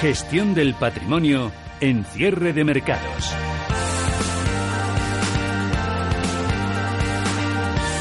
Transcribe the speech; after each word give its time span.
Gestión 0.00 0.54
del 0.54 0.74
patrimonio 0.74 1.50
en 1.80 2.04
cierre 2.04 2.52
de 2.52 2.62
mercados. 2.62 3.34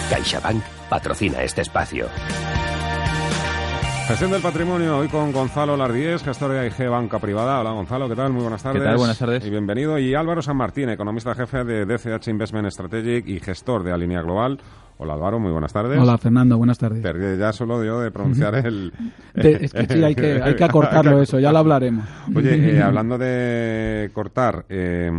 CaixaBank 0.08 0.64
patrocina 0.90 1.42
este 1.42 1.64
espacio. 1.64 2.08
Gestión 4.08 4.32
del 4.32 4.42
patrimonio, 4.42 4.98
hoy 5.00 5.10
con 5.10 5.34
Gonzalo 5.34 5.76
Lardíez, 5.76 6.24
gestor 6.24 6.52
de 6.52 6.60
AIG 6.60 6.90
Banca 6.90 7.20
Privada. 7.20 7.60
Hola 7.60 7.72
Gonzalo, 7.72 8.08
¿qué 8.08 8.16
tal? 8.16 8.32
Muy 8.32 8.42
buenas 8.42 8.64
tardes. 8.64 8.82
¿Qué 8.82 8.88
tal? 8.88 8.98
Buenas 8.98 9.20
tardes. 9.20 9.46
Y 9.46 9.50
bienvenido. 9.50 10.00
Y 10.00 10.16
Álvaro 10.16 10.42
San 10.42 10.56
Martín, 10.56 10.88
economista 10.90 11.36
jefe 11.36 11.66
de 11.66 11.86
DCH 11.86 12.30
Investment 12.30 12.70
Strategic 12.72 13.28
y 13.28 13.40
gestor 13.42 13.84
de 13.84 13.92
Alinea 13.92 14.22
Global. 14.22 14.60
Hola 15.00 15.14
Álvaro, 15.14 15.40
muy 15.40 15.52
buenas 15.52 15.74
tardes. 15.74 16.00
Hola 16.00 16.18
Fernando, 16.18 16.58
buenas 16.58 16.78
tardes. 16.80 17.04
Perdí 17.04 17.38
ya 17.38 17.52
solo 17.52 17.84
yo 17.84 18.00
de 18.00 18.10
pronunciar 18.10 18.56
el... 18.56 18.92
De- 19.36 19.66
es 19.66 19.74
que 19.74 19.86
sí, 19.86 20.04
hay 20.04 20.16
que, 20.16 20.42
hay 20.42 20.56
que 20.56 20.64
acortarlo 20.64 21.22
eso, 21.22 21.38
ya 21.40 21.52
lo 21.52 21.60
hablaremos. 21.60 22.06
Oye, 22.34 22.78
eh, 22.78 22.82
hablando 22.82 23.18
de 23.18 24.10
cortar, 24.14 24.66
eh, 24.70 25.12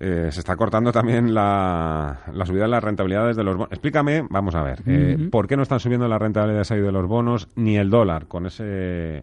eh, 0.00 0.28
se 0.32 0.40
está 0.40 0.56
cortando 0.56 0.90
también 0.92 1.34
la, 1.34 2.20
la 2.32 2.46
subida 2.46 2.62
de 2.62 2.68
las 2.68 2.82
rentabilidades 2.82 3.36
de 3.36 3.44
los 3.44 3.54
bonos. 3.56 3.70
Explícame, 3.70 4.24
vamos 4.30 4.54
a 4.54 4.62
ver, 4.62 4.80
eh. 4.86 5.28
¿por 5.30 5.46
qué 5.46 5.56
no 5.56 5.62
están 5.62 5.78
subiendo 5.78 6.08
las 6.08 6.20
rentabilidades 6.20 6.70
ahí 6.70 6.80
de 6.80 6.90
los 6.90 7.06
bonos 7.06 7.48
ni 7.54 7.76
el 7.76 7.90
dólar 7.90 8.26
con 8.26 8.46
ese 8.46 9.22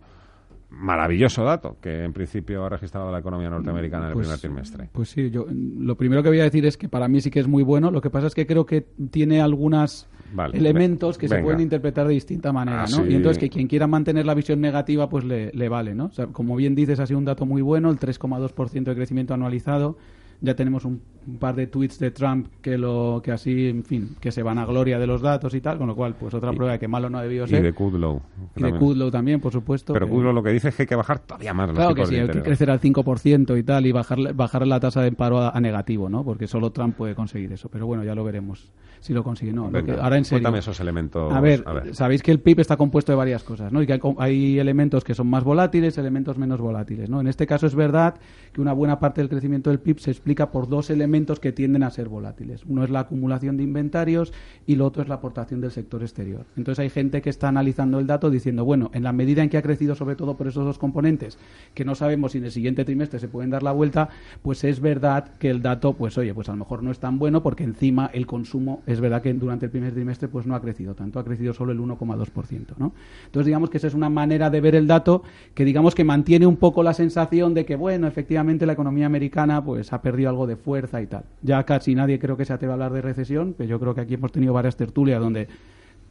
maravilloso 0.70 1.44
dato 1.46 1.78
que 1.82 2.04
en 2.04 2.12
principio 2.14 2.66
ha 2.66 2.70
registrado 2.70 3.10
la 3.12 3.20
economía 3.20 3.50
norteamericana 3.50 4.04
en 4.04 4.10
el 4.10 4.14
Pues- 4.14 4.28
primer 4.28 4.40
trimestre? 4.40 4.90
Pues 4.92 5.10
sí, 5.10 5.30
yo 5.32 5.46
lo 5.50 5.96
primero 5.96 6.22
que 6.22 6.30
voy 6.30 6.42
a 6.42 6.44
decir 6.44 6.66
es 6.66 6.78
que 6.78 6.90
para 6.90 7.08
mí 7.08 7.22
sí 7.22 7.32
que 7.32 7.40
es 7.40 7.48
muy 7.48 7.64
bueno. 7.64 7.90
Lo 7.90 8.02
que 8.02 8.10
pasa 8.10 8.28
es 8.28 8.36
que 8.36 8.46
creo 8.46 8.66
que 8.66 8.82
tiene 9.10 9.42
algunos 9.42 10.08
Vale, 10.34 10.58
elementos 10.58 11.18
que 11.18 11.30
se 11.30 11.42
pueden 11.42 11.62
interpretar 11.62 12.06
de 12.06 12.14
distinta 12.14 12.52
manera, 12.52 12.84
Ah, 12.84 12.88
¿no? 12.92 12.98
sí. 12.98 13.12
Y 13.12 13.16
entonces 13.16 13.38
que 13.40 13.50
quien 13.50 13.68
quiera 13.68 13.88
mantener 13.88 14.26
la 14.26 14.34
visión 14.34 14.60
negativa, 14.60 15.08
pues 15.10 15.24
le, 15.24 15.52
le 15.54 15.70
vale, 15.70 15.96
¿no? 15.96 16.06
O 16.08 16.12
sea, 16.12 16.28
como 16.28 16.56
bien 16.58 16.76
dices, 16.76 17.00
ha 17.00 17.08
sido 17.08 17.18
un 17.18 17.26
dato 17.26 17.46
muy 17.46 17.62
bueno, 17.62 17.90
el 17.90 17.98
3,2% 17.98 18.84
de 18.84 18.96
crecimiento 18.96 19.34
anualizado. 19.34 19.98
Ya 20.42 20.56
tenemos 20.56 20.86
un, 20.86 21.02
un 21.28 21.38
par 21.38 21.56
de 21.56 21.68
tweets 21.68 22.00
de 22.00 22.12
Trump 22.12 22.48
que 22.62 22.78
lo 22.78 23.22
que 23.24 23.32
así, 23.34 23.68
en 23.68 23.84
fin, 23.84 24.16
que 24.22 24.32
se 24.32 24.42
van 24.44 24.58
a 24.58 24.66
gloria 24.66 24.98
de 24.98 25.06
los 25.08 25.22
datos 25.22 25.54
y 25.54 25.60
tal, 25.62 25.78
con 25.78 25.88
lo 25.88 25.96
cual, 25.96 26.16
pues 26.18 26.34
otra 26.34 26.54
prueba 26.54 26.72
de 26.74 26.80
que 26.80 26.88
malo 26.88 27.10
no 27.10 27.18
ha 27.18 27.24
debido 27.24 27.46
Y 27.46 27.50
ser. 27.50 27.62
de 27.64 27.74
Kudlow. 27.74 28.22
Y 28.56 28.64
de 28.64 28.74
Kudlow 28.74 29.12
también, 29.12 29.42
por 29.42 29.52
supuesto. 29.52 29.92
Pero 29.94 30.06
que- 30.06 30.12
Kudlow 30.14 30.32
lo 30.34 30.42
que 30.42 30.52
dice 30.52 30.70
es 30.70 30.76
que 30.76 30.84
hay 30.84 30.88
que 30.88 30.96
bajar 30.96 31.20
todavía 31.20 31.54
más 31.54 31.68
los 31.68 31.76
Claro 31.78 31.94
que 31.96 32.06
sí, 32.06 32.16
hay 32.16 32.30
que 32.30 32.42
crecer 32.42 32.72
al 32.72 32.80
5% 32.80 33.58
y 33.58 33.64
tal 33.64 33.86
y 33.86 33.92
bajar, 33.92 34.34
bajar 34.34 34.66
la 34.66 34.80
tasa 34.80 35.02
de 35.02 35.12
paro 35.12 35.40
a, 35.40 35.50
a 35.50 35.60
negativo, 35.60 36.08
¿no? 36.10 36.24
Porque 36.24 36.48
solo 36.48 36.72
Trump 36.72 36.96
puede 36.96 37.14
conseguir 37.14 37.52
eso. 37.52 37.68
Pero 37.70 37.86
bueno, 37.86 38.04
ya 38.06 38.16
lo 38.16 38.24
veremos 38.24 38.72
si 39.02 39.14
lo 39.14 39.22
consigue. 39.24 39.52
No, 39.52 39.66
lo 39.66 39.72
que- 39.84 39.92
Venga, 39.92 40.04
ahora 40.04 40.18
en 40.18 40.24
serio. 40.24 40.38
Cuéntame 40.44 40.60
esos 40.60 40.80
elementos. 40.80 41.34
A 41.34 41.42
ver, 41.42 41.64
sabéis 41.92 42.24
que 42.24 42.32
el 42.32 42.40
PIB 42.40 42.62
está 42.62 42.78
compuesto 42.78 43.12
de 43.12 43.18
varias 43.18 43.44
cosas, 43.44 43.72
¿no? 43.74 43.82
Y 43.82 43.86
que 43.86 43.94
hay, 43.94 44.00
hay 44.20 44.60
elementos 44.60 45.04
que 45.04 45.14
son 45.14 45.28
más 45.28 45.44
volátiles, 45.44 45.98
elementos 45.98 46.38
menos 46.38 46.62
volátiles, 46.62 47.10
¿no? 47.10 47.20
En 47.20 47.28
este 47.28 47.46
caso 47.46 47.68
es 47.68 47.76
verdad 47.76 48.16
que 48.54 48.62
una 48.62 48.72
buena 48.72 48.98
parte 49.00 49.20
del 49.20 49.30
crecimiento 49.30 49.70
del 49.70 49.80
PIB 49.80 50.00
se 50.00 50.12
explica 50.12 50.52
por 50.52 50.70
dos 50.70 50.90
elementos 50.90 51.17
que 51.26 51.52
tienden 51.52 51.84
a 51.84 51.90
ser 51.90 52.10
volátiles. 52.10 52.64
Uno 52.66 52.84
es 52.84 52.92
la 52.92 53.00
acumulación 53.02 53.58
de 53.58 53.64
inventarios 53.64 54.34
y 54.68 54.76
lo 54.76 54.86
otro 54.86 55.02
es 55.02 55.10
la 55.10 55.16
aportación 55.16 55.62
del 55.62 55.72
sector 55.72 56.04
exterior. 56.04 56.46
Entonces 56.56 56.80
hay 56.80 56.90
gente 56.90 57.22
que 57.22 57.30
está 57.30 57.48
analizando 57.48 58.00
el 58.00 58.06
dato 58.06 58.30
diciendo, 58.30 58.64
bueno, 58.66 58.92
en 58.94 59.04
la 59.04 59.14
medida 59.14 59.42
en 59.42 59.50
que 59.50 59.58
ha 59.58 59.62
crecido 59.64 59.96
sobre 59.96 60.16
todo 60.16 60.38
por 60.38 60.48
esos 60.48 60.64
dos 60.64 60.78
componentes, 60.78 61.40
que 61.74 61.86
no 61.86 61.96
sabemos 61.96 62.34
si 62.34 62.38
en 62.38 62.46
el 62.46 62.52
siguiente 62.52 62.86
trimestre 62.86 63.20
se 63.20 63.28
pueden 63.28 63.50
dar 63.50 63.64
la 63.64 63.72
vuelta, 63.72 64.10
pues 64.44 64.64
es 64.64 64.80
verdad 64.80 65.32
que 65.40 65.50
el 65.50 65.62
dato, 65.62 65.94
pues 65.94 66.18
oye, 66.18 66.34
pues 66.34 66.50
a 66.50 66.52
lo 66.52 66.60
mejor 66.60 66.84
no 66.84 66.92
es 66.92 67.00
tan 67.00 67.18
bueno 67.18 67.42
porque 67.42 67.64
encima 67.64 68.12
el 68.14 68.28
consumo 68.28 68.84
es 68.86 69.00
verdad 69.00 69.22
que 69.24 69.34
durante 69.34 69.66
el 69.66 69.72
primer 69.72 69.94
trimestre 69.94 70.28
pues 70.28 70.46
no 70.46 70.56
ha 70.56 70.62
crecido 70.62 70.94
tanto, 70.94 71.20
ha 71.20 71.26
crecido 71.26 71.54
solo 71.54 71.72
el 71.72 71.80
1,2%, 71.80 72.78
¿no? 72.78 72.94
Entonces 73.26 73.46
digamos 73.48 73.70
que 73.70 73.78
esa 73.78 73.88
es 73.88 73.96
una 73.96 74.10
manera 74.10 74.50
de 74.50 74.62
ver 74.62 74.76
el 74.76 74.86
dato 74.86 75.24
que 75.56 75.66
digamos 75.66 75.96
que 75.96 76.04
mantiene 76.04 76.46
un 76.46 76.58
poco 76.58 76.84
la 76.84 76.94
sensación 76.94 77.54
de 77.54 77.66
que 77.66 77.76
bueno, 77.76 78.08
efectivamente 78.08 78.66
la 78.66 78.74
economía 78.74 79.08
americana 79.08 79.64
pues 79.64 79.94
ha 79.94 80.02
perdido 80.02 80.30
algo 80.30 80.48
de 80.48 80.56
fuerza 80.56 80.97
Ya 81.42 81.64
casi 81.64 81.96
nadie 81.96 82.20
creo 82.20 82.38
que 82.38 82.46
se 82.46 82.54
atreva 82.54 82.74
a 82.74 82.76
hablar 82.76 82.94
de 82.94 83.02
recesión, 83.02 83.54
pero 83.58 83.70
yo 83.70 83.80
creo 83.80 83.94
que 83.94 84.02
aquí 84.02 84.16
hemos 84.16 84.32
tenido 84.32 84.54
varias 84.54 84.76
tertulias 84.76 85.20
donde 85.20 85.48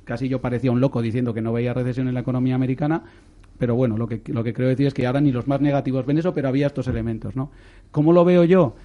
casi 0.04 0.28
yo 0.28 0.40
parecía 0.40 0.70
un 0.70 0.80
loco 0.80 1.02
diciendo 1.02 1.34
que 1.34 1.42
no 1.42 1.52
veía 1.52 1.74
recesión 1.74 2.08
en 2.08 2.14
la 2.14 2.20
economía 2.20 2.54
americana, 2.54 3.02
pero 3.58 3.74
bueno, 3.74 3.96
lo 3.96 4.06
que, 4.06 4.22
lo 4.26 4.44
que 4.44 4.52
creo 4.52 4.68
decir 4.68 4.86
es 4.86 4.94
que 4.94 5.06
ahora 5.06 5.20
ni 5.20 5.32
los 5.32 5.48
más 5.48 5.60
negativos 5.60 6.06
ven 6.06 6.18
eso, 6.18 6.32
pero 6.32 6.48
había 6.48 6.66
estos 6.66 6.88
elementos, 6.88 7.36
¿no? 7.36 7.50
¿Cómo 7.90 8.12
lo 8.12 8.24
veo 8.24 8.44
yo? 8.44 8.76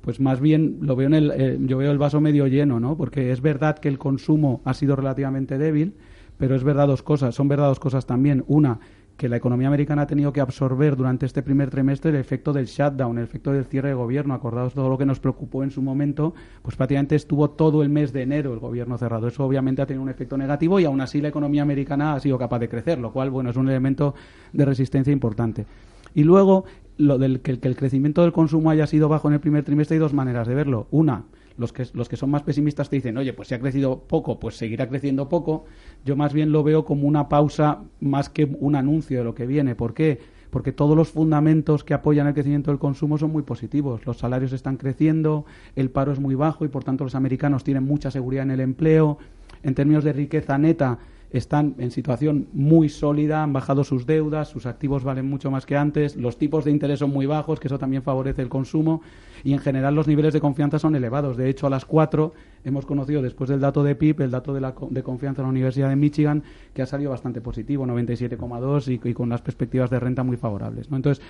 Pues 0.00 0.20
más 0.20 0.40
bien 0.40 0.78
lo 0.82 0.96
veo 0.96 1.06
en 1.06 1.14
el, 1.14 1.32
eh, 1.34 1.58
yo 1.60 1.78
veo 1.78 1.90
el 1.90 1.98
vaso 1.98 2.20
medio 2.20 2.46
lleno, 2.46 2.80
¿no? 2.80 2.96
Porque 2.96 3.32
es 3.32 3.40
verdad 3.40 3.78
que 3.78 3.88
el 3.88 3.98
consumo 3.98 4.60
ha 4.64 4.74
sido 4.74 4.96
relativamente 4.96 5.58
débil, 5.58 5.94
pero 6.38 6.54
es 6.54 6.64
verdad 6.64 6.86
dos 6.86 7.02
cosas, 7.02 7.34
son 7.34 7.48
verdad 7.48 7.68
dos 7.68 7.80
cosas 7.80 8.04
también. 8.06 8.44
Una, 8.46 8.80
que 9.16 9.28
la 9.28 9.36
economía 9.36 9.68
americana 9.68 10.02
ha 10.02 10.06
tenido 10.06 10.32
que 10.32 10.40
absorber 10.40 10.94
durante 10.96 11.24
este 11.24 11.42
primer 11.42 11.70
trimestre 11.70 12.10
el 12.10 12.16
efecto 12.16 12.52
del 12.52 12.66
shutdown, 12.66 13.16
el 13.18 13.24
efecto 13.24 13.52
del 13.52 13.64
cierre 13.64 13.88
de 13.88 13.94
gobierno. 13.94 14.34
Acordaos 14.34 14.74
todo 14.74 14.90
lo 14.90 14.98
que 14.98 15.06
nos 15.06 15.20
preocupó 15.20 15.62
en 15.64 15.70
su 15.70 15.80
momento, 15.80 16.34
pues 16.62 16.76
prácticamente 16.76 17.16
estuvo 17.16 17.50
todo 17.50 17.82
el 17.82 17.88
mes 17.88 18.12
de 18.12 18.22
enero 18.22 18.52
el 18.52 18.58
gobierno 18.58 18.98
cerrado. 18.98 19.28
Eso 19.28 19.44
obviamente 19.44 19.80
ha 19.80 19.86
tenido 19.86 20.02
un 20.02 20.10
efecto 20.10 20.36
negativo 20.36 20.78
y 20.80 20.84
aún 20.84 21.00
así 21.00 21.20
la 21.20 21.28
economía 21.28 21.62
americana 21.62 22.14
ha 22.14 22.20
sido 22.20 22.38
capaz 22.38 22.58
de 22.58 22.68
crecer, 22.68 22.98
lo 22.98 23.12
cual, 23.12 23.30
bueno, 23.30 23.50
es 23.50 23.56
un 23.56 23.68
elemento 23.68 24.14
de 24.52 24.64
resistencia 24.64 25.12
importante. 25.12 25.66
Y 26.14 26.24
luego, 26.24 26.64
lo 26.98 27.18
del 27.18 27.40
que, 27.40 27.58
que 27.58 27.68
el 27.68 27.76
crecimiento 27.76 28.22
del 28.22 28.32
consumo 28.32 28.70
haya 28.70 28.86
sido 28.86 29.08
bajo 29.08 29.28
en 29.28 29.34
el 29.34 29.40
primer 29.40 29.64
trimestre 29.64 29.94
hay 29.94 30.00
dos 30.00 30.14
maneras 30.14 30.46
de 30.46 30.54
verlo. 30.54 30.88
Una, 30.90 31.24
los 31.58 31.72
que, 31.72 31.86
los 31.94 32.08
que 32.08 32.16
son 32.16 32.30
más 32.30 32.42
pesimistas 32.42 32.90
te 32.90 32.96
dicen, 32.96 33.16
oye, 33.16 33.32
pues 33.32 33.48
si 33.48 33.54
ha 33.54 33.60
crecido 33.60 34.00
poco, 34.00 34.38
pues 34.38 34.56
seguirá 34.56 34.88
creciendo 34.88 35.28
poco. 35.28 35.64
Yo 36.04 36.16
más 36.16 36.32
bien 36.32 36.52
lo 36.52 36.62
veo 36.62 36.84
como 36.84 37.06
una 37.08 37.28
pausa 37.28 37.82
más 38.00 38.28
que 38.28 38.44
un 38.44 38.74
anuncio 38.74 39.18
de 39.18 39.24
lo 39.24 39.34
que 39.34 39.46
viene. 39.46 39.74
¿Por 39.74 39.94
qué? 39.94 40.20
Porque 40.50 40.72
todos 40.72 40.96
los 40.96 41.08
fundamentos 41.08 41.84
que 41.84 41.94
apoyan 41.94 42.26
el 42.26 42.34
crecimiento 42.34 42.70
del 42.70 42.78
consumo 42.78 43.18
son 43.18 43.32
muy 43.32 43.42
positivos. 43.42 44.06
Los 44.06 44.18
salarios 44.18 44.52
están 44.52 44.76
creciendo, 44.76 45.44
el 45.74 45.90
paro 45.90 46.12
es 46.12 46.20
muy 46.20 46.34
bajo 46.34 46.64
y 46.64 46.68
por 46.68 46.84
tanto 46.84 47.04
los 47.04 47.14
americanos 47.14 47.64
tienen 47.64 47.84
mucha 47.84 48.10
seguridad 48.10 48.44
en 48.44 48.52
el 48.52 48.60
empleo. 48.60 49.18
En 49.62 49.74
términos 49.74 50.04
de 50.04 50.12
riqueza 50.12 50.58
neta, 50.58 50.98
están 51.30 51.74
en 51.78 51.90
situación 51.90 52.46
muy 52.52 52.88
sólida, 52.88 53.42
han 53.42 53.52
bajado 53.52 53.82
sus 53.82 54.06
deudas, 54.06 54.48
sus 54.48 54.64
activos 54.64 55.02
valen 55.02 55.28
mucho 55.28 55.50
más 55.50 55.66
que 55.66 55.76
antes, 55.76 56.16
los 56.16 56.38
tipos 56.38 56.64
de 56.64 56.70
interés 56.70 57.00
son 57.00 57.10
muy 57.10 57.26
bajos, 57.26 57.58
que 57.58 57.66
eso 57.66 57.78
también 57.78 58.02
favorece 58.04 58.42
el 58.42 58.48
consumo, 58.48 59.02
y 59.42 59.52
en 59.52 59.58
general 59.58 59.94
los 59.94 60.06
niveles 60.06 60.32
de 60.32 60.40
confianza 60.40 60.78
son 60.78 60.94
elevados. 60.94 61.36
De 61.36 61.50
hecho, 61.50 61.66
a 61.66 61.70
las 61.70 61.84
4 61.84 62.32
hemos 62.64 62.86
conocido, 62.86 63.22
después 63.22 63.50
del 63.50 63.60
dato 63.60 63.82
de 63.82 63.96
PIB, 63.96 64.22
el 64.22 64.30
dato 64.30 64.54
de, 64.54 64.60
la, 64.60 64.74
co- 64.74 64.88
de 64.90 65.02
confianza 65.02 65.42
en 65.42 65.46
la 65.46 65.50
Universidad 65.50 65.88
de 65.88 65.96
Michigan, 65.96 66.44
que 66.72 66.82
ha 66.82 66.86
salido 66.86 67.10
bastante 67.10 67.40
positivo, 67.40 67.84
97,2 67.86 68.88
y, 69.04 69.08
y 69.08 69.12
con 69.12 69.26
unas 69.26 69.42
perspectivas 69.42 69.90
de 69.90 69.98
renta 70.00 70.22
muy 70.22 70.36
favorables. 70.36 70.88
Entonces, 70.92 71.22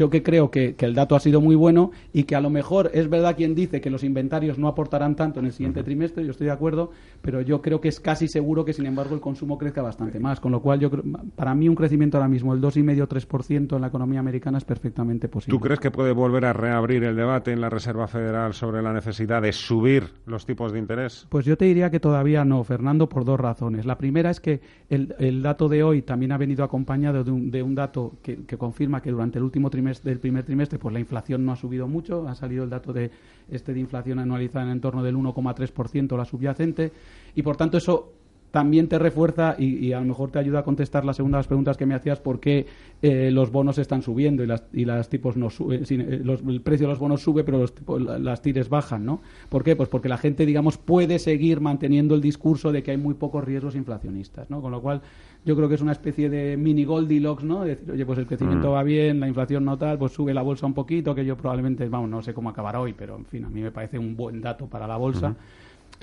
yo 0.00 0.08
que 0.08 0.22
creo 0.22 0.50
que, 0.50 0.76
que 0.76 0.86
el 0.86 0.94
dato 0.94 1.14
ha 1.14 1.20
sido 1.20 1.42
muy 1.42 1.54
bueno 1.54 1.90
y 2.14 2.22
que 2.22 2.34
a 2.34 2.40
lo 2.40 2.48
mejor 2.48 2.90
es 2.94 3.10
verdad 3.10 3.36
quien 3.36 3.54
dice 3.54 3.82
que 3.82 3.90
los 3.90 4.02
inventarios 4.02 4.58
no 4.58 4.66
aportarán 4.66 5.14
tanto 5.14 5.40
en 5.40 5.46
el 5.46 5.52
siguiente 5.52 5.82
trimestre, 5.82 6.24
yo 6.24 6.30
estoy 6.30 6.46
de 6.46 6.54
acuerdo, 6.54 6.90
pero 7.20 7.42
yo 7.42 7.60
creo 7.60 7.82
que 7.82 7.88
es 7.88 8.00
casi 8.00 8.26
seguro 8.26 8.64
que 8.64 8.72
sin 8.72 8.86
embargo 8.86 9.14
el 9.14 9.20
consumo 9.20 9.58
crezca 9.58 9.82
bastante 9.82 10.18
más, 10.18 10.40
con 10.40 10.52
lo 10.52 10.62
cual 10.62 10.80
yo 10.80 10.90
creo, 10.90 11.04
para 11.36 11.54
mí 11.54 11.68
un 11.68 11.74
crecimiento 11.74 12.16
ahora 12.16 12.30
mismo 12.30 12.54
el 12.54 12.62
2,5-3% 12.62 13.74
en 13.76 13.80
la 13.82 13.88
economía 13.88 14.20
americana 14.20 14.56
es 14.56 14.64
perfectamente 14.64 15.28
posible. 15.28 15.58
¿Tú 15.58 15.62
crees 15.62 15.80
que 15.80 15.90
puede 15.90 16.12
volver 16.12 16.46
a 16.46 16.54
reabrir 16.54 17.04
el 17.04 17.14
debate 17.14 17.52
en 17.52 17.60
la 17.60 17.68
Reserva 17.68 18.08
Federal 18.08 18.54
sobre 18.54 18.80
la 18.80 18.94
necesidad 18.94 19.42
de 19.42 19.52
subir 19.52 20.04
los 20.24 20.46
tipos 20.46 20.72
de 20.72 20.78
interés? 20.78 21.26
Pues 21.28 21.44
yo 21.44 21.58
te 21.58 21.66
diría 21.66 21.90
que 21.90 22.00
todavía 22.00 22.42
no, 22.46 22.64
Fernando, 22.64 23.06
por 23.06 23.26
dos 23.26 23.38
razones. 23.38 23.84
La 23.84 23.98
primera 23.98 24.30
es 24.30 24.40
que 24.40 24.62
el, 24.88 25.14
el 25.18 25.42
dato 25.42 25.68
de 25.68 25.82
hoy 25.82 26.00
también 26.00 26.32
ha 26.32 26.38
venido 26.38 26.64
acompañado 26.64 27.22
de 27.22 27.30
un, 27.30 27.50
de 27.50 27.62
un 27.62 27.74
dato 27.74 28.14
que, 28.22 28.46
que 28.46 28.56
confirma 28.56 29.02
que 29.02 29.10
durante 29.10 29.36
el 29.36 29.44
último 29.44 29.68
trimestre, 29.68 29.89
del 30.02 30.20
primer 30.20 30.44
trimestre, 30.44 30.78
pues 30.78 30.92
la 30.92 31.00
inflación 31.00 31.44
no 31.44 31.52
ha 31.52 31.56
subido 31.56 31.88
mucho. 31.88 32.28
Ha 32.28 32.34
salido 32.34 32.64
el 32.64 32.70
dato 32.70 32.92
de 32.92 33.10
este 33.48 33.74
de 33.74 33.80
inflación 33.80 34.18
anualizada 34.18 34.70
en 34.70 34.80
torno 34.80 35.02
del 35.02 35.16
1,3% 35.16 36.16
la 36.16 36.24
subyacente 36.24 36.92
y 37.34 37.42
por 37.42 37.56
tanto 37.56 37.78
eso 37.78 38.12
también 38.50 38.88
te 38.88 38.98
refuerza 38.98 39.54
y, 39.58 39.92
a 39.92 40.00
lo 40.00 40.06
mejor 40.06 40.30
te 40.30 40.38
ayuda 40.38 40.60
a 40.60 40.62
contestar 40.62 41.04
las 41.04 41.16
segundas 41.16 41.46
preguntas 41.46 41.76
que 41.76 41.86
me 41.86 41.94
hacías 41.94 42.20
por 42.20 42.40
qué 42.40 42.66
eh, 43.02 43.30
los 43.30 43.50
bonos 43.50 43.78
están 43.78 44.02
subiendo 44.02 44.42
y 44.42 44.46
las, 44.46 44.64
y 44.72 44.84
las 44.84 45.08
tipos 45.08 45.36
no 45.36 45.50
suben, 45.50 45.84
eh, 45.88 46.22
el 46.24 46.60
precio 46.60 46.86
de 46.86 46.92
los 46.92 46.98
bonos 46.98 47.22
sube 47.22 47.44
pero 47.44 47.58
los 47.58 47.72
las 48.20 48.42
tires 48.42 48.68
bajan, 48.68 49.04
¿no? 49.04 49.20
¿Por 49.48 49.64
qué? 49.64 49.76
Pues 49.76 49.88
porque 49.88 50.08
la 50.08 50.18
gente, 50.18 50.46
digamos, 50.46 50.78
puede 50.78 51.18
seguir 51.18 51.60
manteniendo 51.60 52.14
el 52.14 52.20
discurso 52.20 52.72
de 52.72 52.82
que 52.82 52.90
hay 52.90 52.96
muy 52.96 53.14
pocos 53.14 53.44
riesgos 53.44 53.74
inflacionistas, 53.74 54.50
¿no? 54.50 54.60
Con 54.60 54.72
lo 54.72 54.80
cual 54.80 55.02
yo 55.44 55.56
creo 55.56 55.68
que 55.68 55.74
es 55.74 55.80
una 55.80 55.92
especie 55.92 56.28
de 56.28 56.56
mini 56.56 56.84
Goldilocks, 56.84 57.44
¿no? 57.44 57.64
decir, 57.64 57.90
oye, 57.90 58.04
pues 58.04 58.18
el 58.18 58.26
crecimiento 58.26 58.70
mm. 58.70 58.74
va 58.74 58.82
bien, 58.82 59.20
la 59.20 59.28
inflación 59.28 59.64
no 59.64 59.78
tal, 59.78 59.98
pues 59.98 60.12
sube 60.12 60.34
la 60.34 60.42
bolsa 60.42 60.66
un 60.66 60.74
poquito, 60.74 61.14
que 61.14 61.24
yo 61.24 61.36
probablemente, 61.36 61.88
vamos, 61.88 62.10
no 62.10 62.22
sé 62.22 62.34
cómo 62.34 62.50
acabará 62.50 62.80
hoy, 62.80 62.92
pero 62.92 63.16
en 63.16 63.24
fin, 63.24 63.44
a 63.44 63.48
mí 63.48 63.62
me 63.62 63.70
parece 63.70 63.98
un 63.98 64.16
buen 64.16 64.40
dato 64.40 64.66
para 64.66 64.86
la 64.86 64.96
bolsa. 64.96 65.34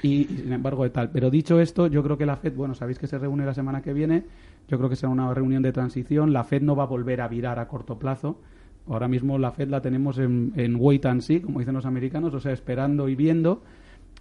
Y, 0.03 0.25
sin 0.25 0.53
embargo 0.53 0.83
de 0.83 0.91
tal. 0.91 1.09
Pero 1.09 1.29
dicho 1.29 1.59
esto, 1.59 1.87
yo 1.87 2.03
creo 2.03 2.17
que 2.17 2.25
la 2.25 2.35
Fed, 2.35 2.53
bueno, 2.53 2.75
sabéis 2.75 2.99
que 2.99 3.07
se 3.07 3.17
reúne 3.17 3.45
la 3.45 3.53
semana 3.53 3.81
que 3.81 3.93
viene, 3.93 4.25
yo 4.67 4.77
creo 4.77 4.89
que 4.89 4.95
será 4.95 5.09
una 5.09 5.33
reunión 5.33 5.63
de 5.63 5.71
transición, 5.71 6.33
la 6.33 6.43
Fed 6.43 6.61
no 6.61 6.75
va 6.75 6.83
a 6.83 6.87
volver 6.87 7.21
a 7.21 7.27
virar 7.27 7.59
a 7.59 7.67
corto 7.67 7.97
plazo. 7.97 8.39
Ahora 8.87 9.07
mismo 9.07 9.37
la 9.37 9.51
Fed 9.51 9.69
la 9.69 9.81
tenemos 9.81 10.17
en, 10.17 10.53
en 10.55 10.77
wait 10.79 11.05
and 11.05 11.21
see, 11.21 11.41
como 11.41 11.59
dicen 11.59 11.73
los 11.73 11.85
americanos, 11.85 12.33
o 12.33 12.39
sea, 12.39 12.53
esperando 12.53 13.09
y 13.09 13.15
viendo. 13.15 13.63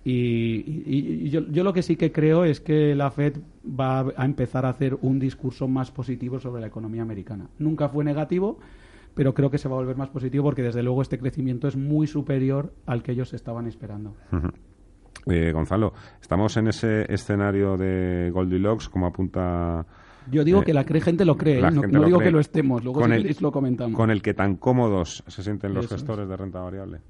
Y, 0.08 1.28
yo, 1.30 1.40
yo, 1.50 1.64
lo 1.64 1.72
que 1.72 1.82
sí 1.82 1.96
que 1.96 2.12
creo 2.12 2.44
es 2.44 2.60
que 2.60 2.94
la 2.94 3.10
Fed 3.10 3.38
va 3.68 4.06
a 4.16 4.24
empezar 4.24 4.64
a 4.64 4.68
hacer 4.68 4.96
un 5.02 5.18
discurso 5.18 5.66
más 5.66 5.90
positivo 5.90 6.38
sobre 6.38 6.60
la 6.60 6.68
economía 6.68 7.02
americana. 7.02 7.48
Nunca 7.58 7.88
fue 7.88 8.04
negativo, 8.04 8.60
pero 9.14 9.34
creo 9.34 9.50
que 9.50 9.58
se 9.58 9.68
va 9.68 9.74
a 9.74 9.78
volver 9.78 9.96
más 9.96 10.10
positivo 10.10 10.44
porque 10.44 10.62
desde 10.62 10.84
luego 10.84 11.02
este 11.02 11.18
crecimiento 11.18 11.66
es 11.66 11.74
muy 11.74 12.06
superior 12.06 12.72
al 12.86 13.02
que 13.02 13.12
ellos 13.12 13.34
estaban 13.34 13.66
esperando. 13.66 14.14
Eh, 15.28 15.50
Gonzalo, 15.52 15.92
estamos 16.20 16.56
en 16.56 16.68
ese 16.68 17.12
escenario 17.12 17.76
de 17.76 18.30
Goldilocks, 18.32 18.88
como 18.88 19.06
apunta. 19.06 19.84
Yo 20.30 20.44
digo 20.44 20.62
que 20.62 20.72
la 20.72 20.84
gente 20.84 21.24
lo 21.24 21.36
cree, 21.36 21.58
¿eh? 21.58 21.70
no, 21.70 22.04
digo 22.04 22.20
que 22.20 22.30
lo 22.30 22.38
estemos, 22.38 22.84
luego 22.84 23.00
con 23.00 23.12
el, 23.12 23.36
lo 23.40 23.50
comentamos. 23.50 23.96
Con 23.96 24.10
el 24.10 24.22
que 24.22 24.34
tan 24.34 24.56
cómodos 24.56 25.24
se 25.26 25.42
sienten 25.42 25.74
los 25.74 25.88
gestores 25.88 26.28
de 26.28 26.36
renta 26.36 26.60
variable. 26.60 27.00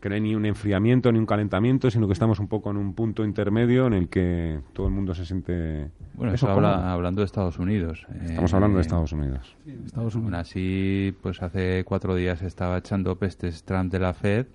Que 0.00 0.08
no 0.08 0.14
hay 0.14 0.20
ni 0.20 0.34
un 0.34 0.46
enfriamiento 0.46 1.10
ni 1.10 1.18
un 1.18 1.26
calentamiento, 1.26 1.90
sino 1.90 2.06
que 2.06 2.12
estamos 2.12 2.38
un 2.38 2.46
poco 2.46 2.70
en 2.70 2.76
un 2.76 2.94
punto 2.94 3.24
intermedio 3.24 3.86
en 3.86 3.94
el 3.94 4.08
que 4.08 4.60
todo 4.72 4.86
el 4.86 4.92
mundo 4.92 5.12
se 5.12 5.26
siente. 5.26 5.90
Bueno, 6.14 6.32
eso 6.32 6.48
habla, 6.48 6.92
hablando 6.92 7.20
de 7.20 7.26
Estados 7.26 7.58
Unidos. 7.58 8.06
Estamos 8.22 8.54
hablando 8.54 8.76
de 8.76 8.82
eh, 8.82 8.86
Estados 8.86 9.12
Unidos. 9.12 9.56
Estados 9.84 10.14
Unidos. 10.14 10.38
así, 10.38 11.14
pues 11.20 11.42
hace 11.42 11.84
cuatro 11.84 12.14
días 12.14 12.40
estaba 12.42 12.78
echando 12.78 13.16
pestes 13.16 13.64
Trump 13.64 13.90
de 13.90 13.98
la 13.98 14.14
Fed 14.14 14.46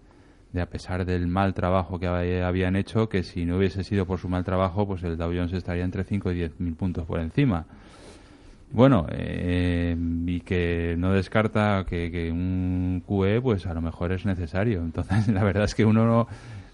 de 0.53 0.61
a 0.61 0.67
pesar 0.67 1.03
del 1.03 1.27
mal 1.27 1.53
trabajo 1.55 1.99
que 1.99 2.07
habían 2.07 2.75
hecho, 2.75 3.09
que 3.09 3.23
si 3.23 3.43
no 3.43 3.57
hubiese 3.57 3.83
sido 3.83 4.05
por 4.05 4.19
su 4.19 4.29
mal 4.29 4.45
trabajo, 4.45 4.87
pues 4.87 5.03
el 5.03 5.17
Dow 5.17 5.33
Jones 5.35 5.51
estaría 5.51 5.83
entre 5.83 6.03
5 6.03 6.31
y 6.31 6.35
10 6.35 6.59
mil 6.59 6.75
puntos 6.75 7.05
por 7.05 7.19
encima. 7.19 7.65
Bueno, 8.71 9.07
eh, 9.11 9.95
y 10.25 10.41
que 10.41 10.95
no 10.97 11.11
descarta 11.11 11.85
que, 11.87 12.31
un 12.31 13.03
QE, 13.05 13.41
pues 13.41 13.65
a 13.65 13.73
lo 13.73 13.81
mejor 13.81 14.11
es 14.11 14.25
necesario. 14.25 14.81
Entonces, 14.81 15.27
la 15.33 15.43
verdad 15.43 15.65
es 15.65 15.73
que 15.73 15.85
uno 15.85 16.05
no, 16.05 16.27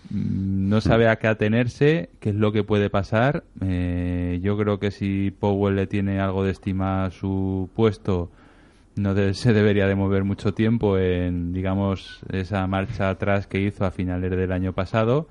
no 0.09 0.81
sabe 0.81 1.07
a 1.07 1.15
qué 1.17 1.27
atenerse, 1.27 2.09
qué 2.19 2.29
es 2.29 2.35
lo 2.35 2.51
que 2.51 2.63
puede 2.63 2.89
pasar. 2.89 3.45
Eh, 3.61 4.39
yo 4.41 4.57
creo 4.57 4.79
que 4.79 4.91
si 4.91 5.31
Powell 5.31 5.75
le 5.75 5.87
tiene 5.87 6.19
algo 6.19 6.43
de 6.43 6.51
estima 6.51 7.05
a 7.05 7.11
su 7.11 7.69
puesto, 7.75 8.29
no 8.95 9.33
se 9.33 9.53
debería 9.53 9.87
de 9.87 9.95
mover 9.95 10.23
mucho 10.23 10.53
tiempo 10.53 10.97
en, 10.97 11.53
digamos, 11.53 12.21
esa 12.31 12.65
marcha 12.67 13.09
atrás 13.09 13.47
que 13.47 13.61
hizo 13.61 13.85
a 13.85 13.91
finales 13.91 14.31
del 14.31 14.51
año 14.51 14.73
pasado, 14.73 15.27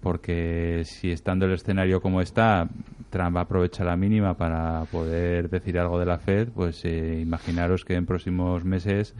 porque 0.00 0.82
si 0.84 1.10
estando 1.10 1.46
el 1.46 1.52
escenario 1.52 2.00
como 2.00 2.20
está, 2.20 2.68
Trump 3.10 3.36
aprovecha 3.36 3.84
la 3.84 3.96
mínima 3.96 4.36
para 4.36 4.84
poder 4.90 5.50
decir 5.50 5.78
algo 5.78 5.98
de 5.98 6.06
la 6.06 6.18
Fed, 6.18 6.48
pues 6.54 6.84
eh, 6.84 7.20
imaginaros 7.20 7.84
que 7.84 7.94
en 7.94 8.06
próximos 8.06 8.64
meses 8.64 9.14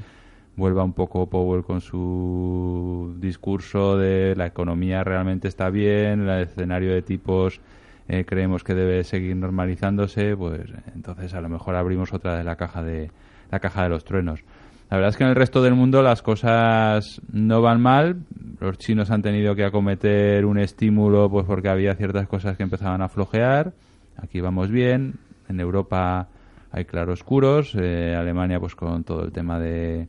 vuelva 0.57 0.85
un 0.85 0.93
poco 0.93 1.29
Powell 1.29 1.65
con 1.65 1.81
su 1.81 3.15
discurso 3.19 3.97
de 3.97 4.35
la 4.37 4.47
economía 4.47 5.05
realmente 5.05 5.49
está 5.49 5.71
bien, 5.71 6.29
el 6.29 6.43
escenario 6.43 6.93
de 6.93 7.03
tipos 7.03 7.61
eh, 8.09 8.25
creemos 8.25 8.65
que 8.65 8.75
debe 8.75 9.05
seguir 9.05 9.37
normalizándose, 9.37 10.37
pues 10.37 10.63
entonces 10.95 11.35
a 11.35 11.41
lo 11.41 11.49
mejor 11.49 11.77
abrimos 11.77 12.13
otra 12.13 12.37
de 12.37 12.45
la 12.45 12.57
caja 12.57 12.83
de 12.83 13.11
la 13.51 13.61
caja 13.61 13.85
de 13.85 13.89
los 13.89 14.05
truenos. 14.05 14.43
La 14.91 14.97
verdad 14.97 15.11
es 15.11 15.17
que 15.17 15.23
en 15.23 15.31
el 15.31 15.37
resto 15.37 15.63
del 15.63 15.75
mundo 15.75 16.03
las 16.03 16.21
cosas 16.21 17.21
no 17.33 17.63
van 17.63 17.81
mal. 17.81 18.23
Los 18.59 18.77
chinos 18.79 19.11
han 19.11 19.23
tenido 19.23 19.55
que 19.55 19.65
acometer 19.65 20.45
un 20.45 20.59
estímulo 20.59 21.31
pues 21.31 21.47
porque 21.47 21.69
había 21.69 21.95
ciertas 21.95 22.27
cosas 22.27 22.57
que 22.57 22.65
empezaban 22.65 23.01
a 23.01 23.09
flojear. 23.09 23.73
Aquí 24.17 24.41
vamos 24.41 24.69
bien. 24.71 25.15
En 25.49 25.61
Europa 25.61 26.29
hay 26.73 26.87
claroscuros. 26.87 27.77
Eh, 27.77 28.17
Alemania 28.17 28.59
pues 28.59 28.75
con 28.75 29.05
todo 29.05 29.23
el 29.23 29.31
tema 29.31 29.61
de, 29.61 30.09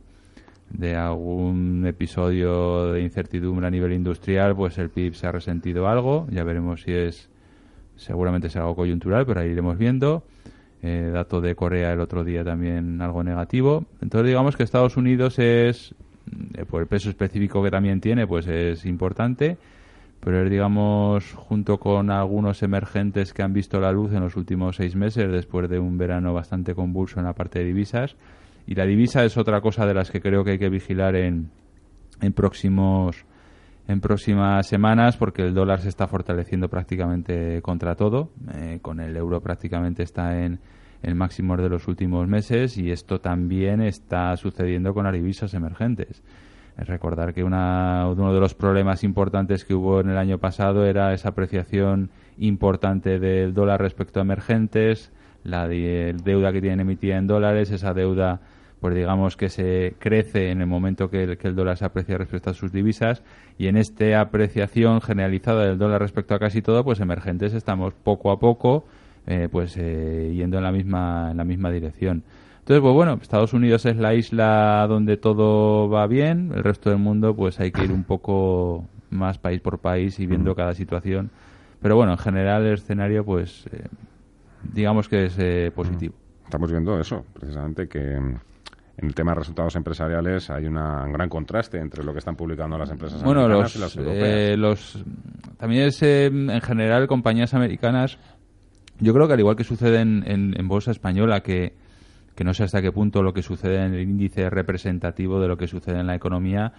de 0.70 0.96
algún 0.96 1.86
episodio 1.86 2.92
de 2.92 3.02
incertidumbre 3.02 3.68
a 3.68 3.70
nivel 3.70 3.92
industrial, 3.92 4.56
pues 4.56 4.78
el 4.78 4.90
PIB 4.90 5.14
se 5.14 5.28
ha 5.28 5.32
resentido 5.32 5.86
algo. 5.86 6.26
Ya 6.30 6.42
veremos 6.42 6.82
si 6.82 6.92
es 6.92 7.30
seguramente 7.96 8.48
es 8.48 8.56
algo 8.56 8.74
coyuntural, 8.74 9.26
pero 9.26 9.40
ahí 9.40 9.50
iremos 9.50 9.78
viendo. 9.78 10.24
Eh, 10.84 11.10
dato 11.12 11.40
de 11.40 11.54
Corea 11.54 11.92
el 11.92 12.00
otro 12.00 12.24
día 12.24 12.42
también 12.42 13.00
algo 13.00 13.22
negativo. 13.22 13.84
Entonces 14.00 14.26
digamos 14.26 14.56
que 14.56 14.64
Estados 14.64 14.96
Unidos 14.96 15.38
es, 15.38 15.94
eh, 16.54 16.64
por 16.64 16.82
el 16.82 16.88
peso 16.88 17.08
específico 17.08 17.62
que 17.62 17.70
también 17.70 18.00
tiene, 18.00 18.26
pues 18.26 18.48
es 18.48 18.84
importante, 18.84 19.58
pero 20.18 20.42
es 20.42 20.50
digamos 20.50 21.34
junto 21.34 21.78
con 21.78 22.10
algunos 22.10 22.64
emergentes 22.64 23.32
que 23.32 23.42
han 23.42 23.52
visto 23.52 23.78
la 23.80 23.92
luz 23.92 24.12
en 24.12 24.20
los 24.20 24.34
últimos 24.34 24.74
seis 24.74 24.96
meses 24.96 25.30
después 25.30 25.70
de 25.70 25.78
un 25.78 25.98
verano 25.98 26.34
bastante 26.34 26.74
convulso 26.74 27.20
en 27.20 27.26
la 27.26 27.32
parte 27.32 27.60
de 27.60 27.66
divisas. 27.66 28.16
Y 28.66 28.74
la 28.74 28.84
divisa 28.84 29.24
es 29.24 29.36
otra 29.36 29.60
cosa 29.60 29.86
de 29.86 29.94
las 29.94 30.10
que 30.10 30.20
creo 30.20 30.42
que 30.42 30.52
hay 30.52 30.58
que 30.58 30.68
vigilar 30.68 31.14
en, 31.14 31.50
en 32.20 32.32
próximos 32.32 33.24
en 33.88 34.00
próximas 34.00 34.66
semanas 34.66 35.16
porque 35.16 35.42
el 35.42 35.54
dólar 35.54 35.80
se 35.80 35.88
está 35.88 36.06
fortaleciendo 36.06 36.68
prácticamente 36.68 37.60
contra 37.62 37.94
todo. 37.94 38.30
Eh, 38.54 38.78
con 38.82 39.00
el 39.00 39.16
euro 39.16 39.40
prácticamente 39.40 40.02
está 40.02 40.44
en 40.44 40.60
el 41.02 41.14
máximo 41.14 41.56
de 41.56 41.68
los 41.68 41.88
últimos 41.88 42.28
meses 42.28 42.78
y 42.78 42.90
esto 42.90 43.20
también 43.20 43.82
está 43.82 44.36
sucediendo 44.36 44.94
con 44.94 45.04
las 45.04 45.54
emergentes. 45.54 46.22
Recordar 46.76 47.34
que 47.34 47.44
una, 47.44 48.08
uno 48.08 48.32
de 48.32 48.40
los 48.40 48.54
problemas 48.54 49.04
importantes 49.04 49.64
que 49.64 49.74
hubo 49.74 50.00
en 50.00 50.08
el 50.08 50.16
año 50.16 50.38
pasado 50.38 50.86
era 50.86 51.12
esa 51.12 51.30
apreciación 51.30 52.10
importante 52.38 53.18
del 53.18 53.52
dólar 53.52 53.80
respecto 53.80 54.20
a 54.20 54.22
emergentes, 54.22 55.12
la 55.44 55.68
deuda 55.68 56.52
que 56.52 56.60
tienen 56.60 56.80
emitida 56.80 57.18
en 57.18 57.26
dólares, 57.26 57.70
esa 57.70 57.92
deuda 57.92 58.40
pues 58.82 58.96
digamos 58.96 59.36
que 59.36 59.48
se 59.48 59.94
crece 60.00 60.50
en 60.50 60.60
el 60.60 60.66
momento 60.66 61.08
que 61.08 61.22
el, 61.22 61.38
que 61.38 61.46
el, 61.46 61.54
dólar 61.54 61.76
se 61.76 61.84
aprecia 61.84 62.18
respecto 62.18 62.50
a 62.50 62.52
sus 62.52 62.72
divisas 62.72 63.22
y 63.56 63.68
en 63.68 63.76
esta 63.76 64.20
apreciación 64.20 65.00
generalizada 65.00 65.64
del 65.64 65.78
dólar 65.78 66.00
respecto 66.00 66.34
a 66.34 66.40
casi 66.40 66.62
todo, 66.62 66.82
pues 66.82 66.98
emergentes 66.98 67.54
estamos 67.54 67.94
poco 67.94 68.32
a 68.32 68.40
poco 68.40 68.84
eh, 69.28 69.48
pues 69.52 69.76
eh, 69.76 70.32
yendo 70.34 70.56
en 70.56 70.64
la 70.64 70.72
misma 70.72 71.28
en 71.30 71.36
la 71.36 71.44
misma 71.44 71.70
dirección. 71.70 72.24
Entonces, 72.58 72.80
pues 72.82 72.92
bueno, 72.92 73.20
Estados 73.22 73.52
Unidos 73.52 73.86
es 73.86 73.96
la 73.98 74.14
isla 74.14 74.84
donde 74.88 75.16
todo 75.16 75.88
va 75.88 76.08
bien, 76.08 76.50
el 76.52 76.64
resto 76.64 76.90
del 76.90 76.98
mundo 76.98 77.36
pues 77.36 77.60
hay 77.60 77.70
que 77.70 77.84
ir 77.84 77.92
un 77.92 78.02
poco 78.02 78.84
más 79.10 79.38
país 79.38 79.60
por 79.60 79.78
país 79.78 80.18
y 80.18 80.26
viendo 80.26 80.56
cada 80.56 80.74
situación. 80.74 81.30
Pero 81.80 81.94
bueno, 81.94 82.10
en 82.12 82.18
general 82.18 82.66
el 82.66 82.74
escenario 82.74 83.24
pues 83.24 83.64
eh, 83.70 83.84
digamos 84.72 85.08
que 85.08 85.26
es 85.26 85.70
positivo. 85.70 86.16
Estamos 86.46 86.72
viendo 86.72 86.98
eso, 86.98 87.24
precisamente 87.32 87.86
que 87.86 88.18
en 89.02 89.08
el 89.08 89.14
tema 89.14 89.32
de 89.32 89.40
resultados 89.40 89.74
empresariales 89.74 90.48
hay 90.48 90.66
un 90.66 90.74
gran 90.74 91.28
contraste 91.28 91.78
entre 91.78 92.04
lo 92.04 92.12
que 92.12 92.20
están 92.20 92.36
publicando 92.36 92.78
las 92.78 92.88
empresas 92.90 93.22
americanas 93.22 93.74
y 93.74 93.78
las 93.80 93.96
europeas. 93.96 94.24
Eh, 94.24 94.56
los, 94.56 95.04
también 95.58 95.88
es, 95.88 96.02
eh, 96.02 96.26
en 96.26 96.60
general, 96.60 97.08
compañías 97.08 97.52
americanas, 97.52 98.18
yo 99.00 99.12
creo 99.12 99.26
que 99.26 99.34
al 99.34 99.40
igual 99.40 99.56
que 99.56 99.64
sucede 99.64 100.00
en, 100.00 100.24
en, 100.24 100.68
bolsa 100.68 100.92
española, 100.92 101.40
que, 101.40 101.74
que 102.36 102.44
no 102.44 102.54
sé 102.54 102.62
hasta 102.62 102.80
qué 102.80 102.92
punto 102.92 103.24
lo 103.24 103.32
que 103.32 103.42
sucede 103.42 103.84
en 103.84 103.94
el 103.94 104.02
índice 104.02 104.46
es 104.46 104.52
representativo 104.52 105.40
de 105.40 105.48
lo 105.48 105.56
que 105.56 105.66
sucede 105.66 105.98
en 105.98 106.06
la 106.06 106.14
economía, 106.14 106.72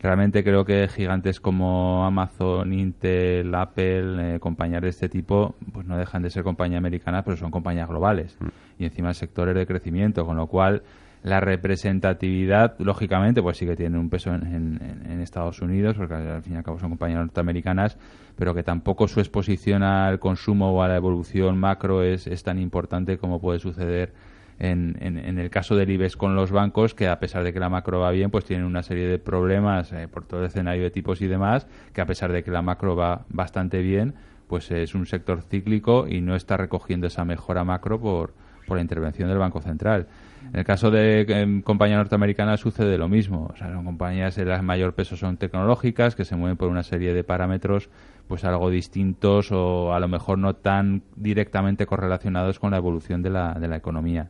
realmente 0.00 0.42
creo 0.42 0.64
que 0.64 0.88
gigantes 0.88 1.40
como 1.40 2.06
Amazon, 2.06 2.72
Intel, 2.72 3.54
Apple, 3.54 4.36
eh, 4.36 4.40
compañías 4.40 4.80
de 4.80 4.88
este 4.88 5.10
tipo, 5.10 5.56
pues 5.72 5.86
no 5.86 5.98
dejan 5.98 6.22
de 6.22 6.30
ser 6.30 6.42
compañías 6.42 6.78
americanas, 6.78 7.22
pero 7.22 7.36
son 7.36 7.50
compañías 7.50 7.86
globales. 7.86 8.34
Mm. 8.40 8.46
Y 8.78 8.84
encima 8.86 9.12
sectores 9.12 9.54
de 9.54 9.66
crecimiento, 9.66 10.24
con 10.24 10.38
lo 10.38 10.46
cual 10.46 10.82
la 11.26 11.40
representatividad, 11.40 12.78
lógicamente, 12.78 13.42
pues 13.42 13.56
sí 13.56 13.66
que 13.66 13.74
tiene 13.74 13.98
un 13.98 14.08
peso 14.10 14.32
en, 14.32 15.20
Estados 15.20 15.60
Unidos, 15.60 15.96
porque 15.96 16.14
al 16.14 16.42
fin 16.42 16.52
y 16.52 16.56
al 16.56 16.62
cabo 16.62 16.78
son 16.78 16.90
compañías 16.90 17.18
norteamericanas, 17.18 17.98
pero 18.36 18.54
que 18.54 18.62
tampoco 18.62 19.08
su 19.08 19.18
exposición 19.18 19.82
al 19.82 20.20
consumo 20.20 20.70
o 20.70 20.82
a 20.84 20.88
la 20.88 20.94
evolución 20.94 21.58
macro 21.58 22.04
es, 22.04 22.28
tan 22.44 22.60
importante 22.60 23.18
como 23.18 23.40
puede 23.40 23.58
suceder 23.58 24.12
en, 24.60 24.96
en, 25.00 25.38
el 25.40 25.50
caso 25.50 25.74
del 25.74 25.90
IBEX 25.90 26.16
con 26.16 26.36
los 26.36 26.52
bancos, 26.52 26.94
que 26.94 27.08
a 27.08 27.18
pesar 27.18 27.42
de 27.42 27.52
que 27.52 27.58
la 27.58 27.70
macro 27.70 27.98
va 27.98 28.12
bien, 28.12 28.30
pues 28.30 28.44
tienen 28.44 28.64
una 28.64 28.84
serie 28.84 29.08
de 29.08 29.18
problemas 29.18 29.92
eh, 29.92 30.06
por 30.06 30.24
todo 30.24 30.42
el 30.42 30.46
escenario 30.46 30.84
de 30.84 30.90
tipos 30.92 31.20
y 31.22 31.26
demás, 31.26 31.66
que 31.92 32.02
a 32.02 32.06
pesar 32.06 32.30
de 32.30 32.44
que 32.44 32.52
la 32.52 32.62
macro 32.62 32.94
va 32.94 33.24
bastante 33.30 33.82
bien, 33.82 34.14
pues 34.46 34.70
es 34.70 34.94
un 34.94 35.06
sector 35.06 35.42
cíclico 35.42 36.06
y 36.06 36.20
no 36.20 36.36
está 36.36 36.56
recogiendo 36.56 37.08
esa 37.08 37.24
mejora 37.24 37.64
macro 37.64 38.00
por 38.00 38.32
la 38.68 38.80
intervención 38.80 39.28
del 39.28 39.38
Banco 39.38 39.60
Central. 39.60 40.06
En 40.52 40.58
el 40.58 40.64
caso 40.64 40.90
de 40.90 41.22
eh, 41.22 41.62
compañías 41.64 41.98
norteamericanas 41.98 42.60
sucede 42.60 42.98
lo 42.98 43.08
mismo. 43.08 43.48
O 43.52 43.56
sea, 43.56 43.72
son 43.72 43.84
compañías 43.84 44.36
de 44.36 44.44
las 44.44 44.62
mayor 44.62 44.94
peso 44.94 45.16
son 45.16 45.36
tecnológicas 45.36 46.14
que 46.14 46.24
se 46.24 46.36
mueven 46.36 46.56
por 46.56 46.68
una 46.68 46.82
serie 46.82 47.12
de 47.12 47.24
parámetros 47.24 47.90
pues 48.28 48.44
algo 48.44 48.70
distintos 48.70 49.52
o 49.52 49.92
a 49.92 50.00
lo 50.00 50.08
mejor 50.08 50.38
no 50.38 50.54
tan 50.54 51.02
directamente 51.14 51.86
correlacionados 51.86 52.58
con 52.58 52.72
la 52.72 52.78
evolución 52.78 53.22
de 53.22 53.30
la, 53.30 53.54
de 53.54 53.68
la 53.68 53.76
economía. 53.76 54.28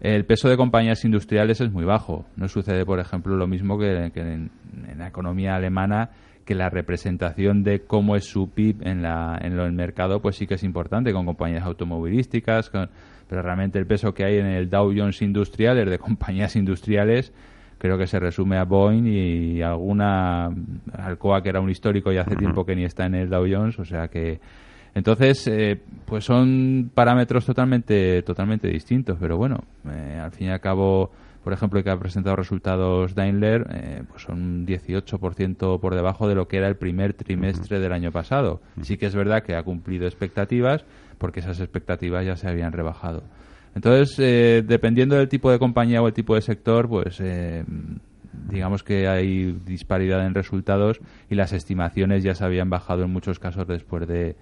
El 0.00 0.24
peso 0.24 0.48
de 0.48 0.56
compañías 0.56 1.04
industriales 1.04 1.60
es 1.60 1.70
muy 1.70 1.84
bajo. 1.84 2.24
No 2.36 2.48
sucede, 2.48 2.86
por 2.86 3.00
ejemplo, 3.00 3.36
lo 3.36 3.46
mismo 3.46 3.78
que, 3.78 4.10
en, 4.14 4.50
la 4.96 5.08
economía 5.08 5.56
alemana, 5.56 6.10
que 6.50 6.56
la 6.56 6.68
representación 6.68 7.62
de 7.62 7.82
cómo 7.82 8.16
es 8.16 8.24
su 8.24 8.50
PIB 8.50 8.84
en, 8.84 9.02
la, 9.02 9.38
en 9.40 9.56
el 9.56 9.70
mercado, 9.70 10.20
pues 10.20 10.34
sí 10.34 10.48
que 10.48 10.54
es 10.54 10.64
importante, 10.64 11.12
con 11.12 11.24
compañías 11.24 11.62
automovilísticas, 11.62 12.72
pero 13.28 13.40
realmente 13.40 13.78
el 13.78 13.86
peso 13.86 14.12
que 14.12 14.24
hay 14.24 14.38
en 14.38 14.46
el 14.46 14.68
Dow 14.68 14.92
Jones 14.92 15.22
industrial 15.22 15.78
es 15.78 15.88
de 15.88 15.98
compañías 16.08 16.56
industriales 16.56 17.32
creo 17.78 17.96
que 17.96 18.08
se 18.08 18.18
resume 18.18 18.58
a 18.58 18.64
Boeing 18.64 19.06
y 19.06 19.62
alguna 19.62 20.50
Alcoa 20.92 21.40
que 21.40 21.50
era 21.50 21.60
un 21.60 21.70
histórico 21.70 22.12
y 22.12 22.18
hace 22.18 22.34
tiempo 22.34 22.66
que 22.66 22.74
ni 22.74 22.84
está 22.84 23.06
en 23.06 23.14
el 23.14 23.30
Dow 23.30 23.46
Jones, 23.48 23.78
o 23.78 23.84
sea 23.84 24.08
que 24.08 24.40
entonces 24.92 25.46
eh, 25.46 25.80
pues 26.04 26.24
son 26.24 26.90
parámetros 26.92 27.46
totalmente 27.46 28.22
totalmente 28.22 28.66
distintos, 28.66 29.16
pero 29.20 29.36
bueno, 29.36 29.62
eh, 29.88 30.18
al 30.20 30.32
fin 30.32 30.48
y 30.48 30.50
al 30.50 30.60
cabo 30.60 31.12
por 31.42 31.52
ejemplo, 31.52 31.82
que 31.82 31.90
ha 31.90 31.98
presentado 31.98 32.36
resultados 32.36 33.14
Daimler, 33.14 33.66
eh, 33.72 34.02
pues 34.08 34.22
son 34.22 34.42
un 34.42 34.66
18% 34.66 35.80
por 35.80 35.94
debajo 35.94 36.28
de 36.28 36.34
lo 36.34 36.48
que 36.48 36.58
era 36.58 36.68
el 36.68 36.76
primer 36.76 37.14
trimestre 37.14 37.80
del 37.80 37.92
año 37.92 38.12
pasado. 38.12 38.60
Sí 38.82 38.98
que 38.98 39.06
es 39.06 39.14
verdad 39.14 39.42
que 39.42 39.56
ha 39.56 39.62
cumplido 39.62 40.06
expectativas, 40.06 40.84
porque 41.18 41.40
esas 41.40 41.60
expectativas 41.60 42.26
ya 42.26 42.36
se 42.36 42.48
habían 42.48 42.72
rebajado. 42.72 43.22
Entonces, 43.74 44.18
eh, 44.18 44.62
dependiendo 44.66 45.16
del 45.16 45.28
tipo 45.28 45.50
de 45.50 45.58
compañía 45.58 46.02
o 46.02 46.08
el 46.08 46.12
tipo 46.12 46.34
de 46.34 46.42
sector, 46.42 46.88
pues 46.88 47.20
eh, 47.20 47.64
digamos 48.48 48.82
que 48.82 49.08
hay 49.08 49.52
disparidad 49.64 50.26
en 50.26 50.34
resultados 50.34 51.00
y 51.30 51.36
las 51.36 51.52
estimaciones 51.52 52.22
ya 52.22 52.34
se 52.34 52.44
habían 52.44 52.68
bajado 52.68 53.04
en 53.04 53.12
muchos 53.12 53.38
casos 53.38 53.66
después 53.66 54.06
de, 54.06 54.36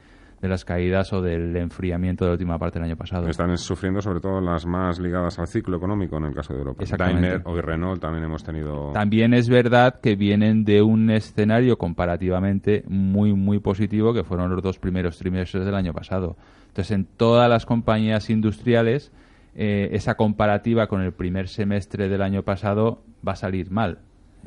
las 0.47 0.64
caídas 0.64 1.12
o 1.12 1.21
del 1.21 1.57
enfriamiento 1.57 2.25
de 2.25 2.30
la 2.30 2.33
última 2.35 2.59
parte 2.59 2.78
del 2.78 2.87
año 2.87 2.97
pasado. 2.97 3.28
Están 3.28 3.57
sufriendo 3.59 4.00
sobre 4.00 4.21
todo 4.21 4.40
las 4.40 4.66
más 4.66 5.00
ligadas 5.00 5.38
al 5.38 5.49
ciclo 5.49 5.76
económico 5.76 6.16
en 6.18 6.26
el 6.26 6.35
caso 6.35 6.52
de 6.52 6.61
Europa. 6.61 6.85
Daimler 6.97 7.42
o 7.45 7.61
Renault 7.61 8.00
también 8.00 8.25
hemos 8.25 8.45
tenido. 8.45 8.92
También 8.92 9.35
es 9.35 9.49
verdad 9.49 10.00
que 10.00 10.14
vienen 10.14 10.64
de 10.64 10.83
un 10.83 11.11
escenario 11.11 11.76
comparativamente 11.76 12.85
muy, 12.87 13.33
muy 13.33 13.59
positivo 13.59 14.14
que 14.14 14.23
fueron 14.23 14.50
los 14.50 14.62
dos 14.62 14.78
primeros 14.78 15.18
trimestres 15.18 15.64
del 15.64 15.75
año 15.75 15.92
pasado. 15.92 16.37
Entonces, 16.68 16.92
en 16.92 17.04
todas 17.04 17.50
las 17.50 17.66
compañías 17.66 18.30
industriales, 18.30 19.11
eh, 19.57 19.88
esa 19.92 20.16
comparativa 20.16 20.87
con 20.87 21.02
el 21.02 21.12
primer 21.12 21.49
semestre 21.49 22.09
del 22.09 22.23
año 22.23 22.45
pasado 22.45 23.02
va 23.26 23.33
a 23.33 23.37
salir 23.37 23.71
mal. 23.73 23.99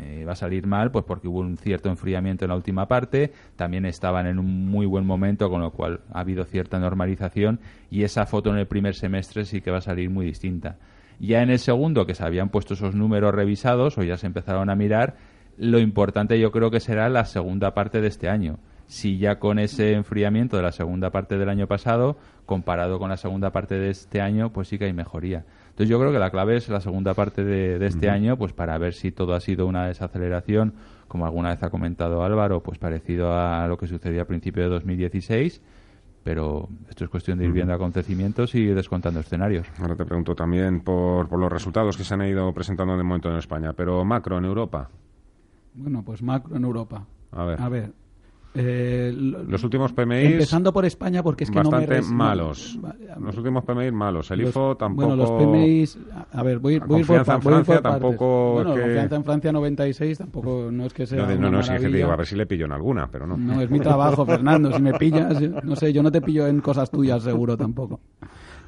Eh, 0.03 0.25
va 0.25 0.31
a 0.31 0.35
salir 0.35 0.65
mal 0.65 0.89
pues 0.89 1.05
porque 1.05 1.27
hubo 1.27 1.41
un 1.41 1.57
cierto 1.57 1.87
enfriamiento 1.89 2.45
en 2.45 2.49
la 2.49 2.55
última 2.55 2.87
parte, 2.87 3.31
también 3.55 3.85
estaban 3.85 4.25
en 4.25 4.39
un 4.39 4.65
muy 4.65 4.87
buen 4.87 5.05
momento, 5.05 5.47
con 5.47 5.61
lo 5.61 5.71
cual 5.71 6.01
ha 6.11 6.21
habido 6.21 6.43
cierta 6.43 6.79
normalización 6.79 7.59
y 7.91 8.01
esa 8.01 8.25
foto 8.25 8.49
en 8.49 8.57
el 8.57 8.65
primer 8.65 8.95
semestre 8.95 9.45
sí 9.45 9.61
que 9.61 9.69
va 9.69 9.77
a 9.77 9.81
salir 9.81 10.09
muy 10.09 10.25
distinta. 10.25 10.77
Ya 11.19 11.43
en 11.43 11.51
el 11.51 11.59
segundo, 11.59 12.07
que 12.07 12.15
se 12.15 12.23
habían 12.23 12.49
puesto 12.49 12.73
esos 12.73 12.95
números 12.95 13.35
revisados 13.35 13.99
o 13.99 14.03
ya 14.03 14.17
se 14.17 14.25
empezaron 14.25 14.71
a 14.71 14.75
mirar, 14.75 15.17
lo 15.57 15.77
importante 15.77 16.39
yo 16.39 16.51
creo 16.51 16.71
que 16.71 16.79
será 16.79 17.07
la 17.09 17.25
segunda 17.25 17.75
parte 17.75 18.01
de 18.01 18.07
este 18.07 18.27
año 18.27 18.57
si 18.91 19.17
ya 19.17 19.39
con 19.39 19.57
ese 19.57 19.93
enfriamiento 19.93 20.57
de 20.57 20.63
la 20.63 20.73
segunda 20.73 21.11
parte 21.11 21.37
del 21.37 21.47
año 21.47 21.65
pasado, 21.65 22.17
comparado 22.45 22.99
con 22.99 23.09
la 23.09 23.15
segunda 23.15 23.49
parte 23.51 23.75
de 23.75 23.89
este 23.89 24.19
año, 24.19 24.51
pues 24.51 24.67
sí 24.67 24.77
que 24.77 24.83
hay 24.83 24.91
mejoría. 24.91 25.45
Entonces 25.71 25.89
yo 25.89 25.99
creo 25.99 26.11
que 26.11 26.19
la 26.19 26.29
clave 26.29 26.57
es 26.57 26.69
la 26.69 26.79
segunda 26.79 27.13
parte 27.13 27.43
de, 27.43 27.85
este 27.85 28.09
año, 28.09 28.37
pues 28.37 28.53
para 28.53 28.77
ver 28.77 28.93
si 28.93 29.11
todo 29.11 29.33
ha 29.33 29.39
sido 29.39 29.65
una 29.65 29.87
desaceleración, 29.87 30.73
como 31.07 31.25
alguna 31.25 31.49
vez 31.49 31.63
ha 31.63 31.69
comentado 31.69 32.23
Álvaro, 32.23 32.61
pues 32.61 32.77
parecido 32.77 33.33
a 33.33 33.65
lo 33.67 33.77
que 33.77 33.87
sucedió 33.87 34.21
a 34.21 34.25
principio 34.25 34.63
de 34.63 34.69
2016 34.69 35.61
pero 36.23 36.69
esto 36.87 37.03
es 37.03 37.09
cuestión 37.09 37.39
de 37.39 37.45
ir 37.45 37.51
viendo 37.51 37.73
acontecimientos 37.73 38.53
y 38.53 38.67
descontando 38.67 39.19
escenarios. 39.19 39.67
Ahora 39.79 39.95
te 39.95 40.05
pregunto 40.05 40.35
también 40.35 40.81
por, 40.81 41.27
por 41.27 41.39
los 41.39 41.51
resultados 41.51 41.97
que 41.97 42.03
se 42.03 42.13
han 42.13 42.21
ido 42.21 42.53
presentando 42.53 42.95
de 42.95 43.03
momento 43.03 43.31
en 43.31 43.37
España, 43.37 43.73
pero 43.73 44.05
macro 44.05 44.37
en 44.37 44.45
Europa. 44.45 44.89
Bueno, 45.73 46.03
pues 46.03 46.21
macro 46.21 46.55
en 46.55 46.63
Europa. 46.63 47.05
A 47.31 47.43
ver. 47.45 47.61
A 47.61 47.69
ver, 47.69 47.91
eh, 48.53 49.13
los 49.15 49.63
últimos 49.63 49.93
PMI 49.93 50.25
empezando 50.25 50.73
por 50.73 50.83
España 50.83 51.23
porque 51.23 51.45
es 51.45 51.51
que 51.51 51.57
bastante 51.57 52.01
no 52.01 52.07
me 52.07 52.13
malos. 52.13 52.77
los 53.19 53.37
últimos 53.37 53.63
PMI 53.63 53.91
malos. 53.91 54.29
El 54.31 54.41
IFO 54.41 54.75
tampoco 54.75 55.07
bueno 55.07 55.23
los 55.23 55.31
PMI 55.31 55.85
a 56.33 56.43
ver 56.43 56.59
voy, 56.59 56.79
voy 56.79 57.01
confianza 57.01 57.39
por, 57.39 57.53
en 57.53 57.65
Francia 57.65 57.81
tampoco 57.81 58.53
bueno 58.55 58.75
que... 58.75 58.81
confianza 58.81 59.15
en 59.15 59.23
Francia 59.23 59.51
96 59.53 60.17
tampoco 60.17 60.69
no 60.69 60.85
es 60.85 60.93
que 60.93 61.05
sea 61.05 61.25
no 61.25 61.35
no, 61.35 61.51
no 61.51 61.63
si 61.63 61.77
digo 61.77 62.11
a 62.11 62.15
ver 62.17 62.25
si 62.25 62.35
le 62.35 62.45
pillo 62.45 62.65
en 62.65 62.73
alguna 62.73 63.09
pero 63.09 63.25
no. 63.25 63.37
No 63.37 63.61
es 63.61 63.69
mi 63.69 63.79
trabajo 63.79 64.25
Fernando 64.27 64.71
si 64.73 64.81
me 64.81 64.93
pillas 64.93 65.41
no 65.63 65.75
sé 65.75 65.93
yo 65.93 66.03
no 66.03 66.11
te 66.11 66.21
pillo 66.21 66.45
en 66.47 66.59
cosas 66.59 66.91
tuyas 66.91 67.23
seguro 67.23 67.55
tampoco. 67.55 68.01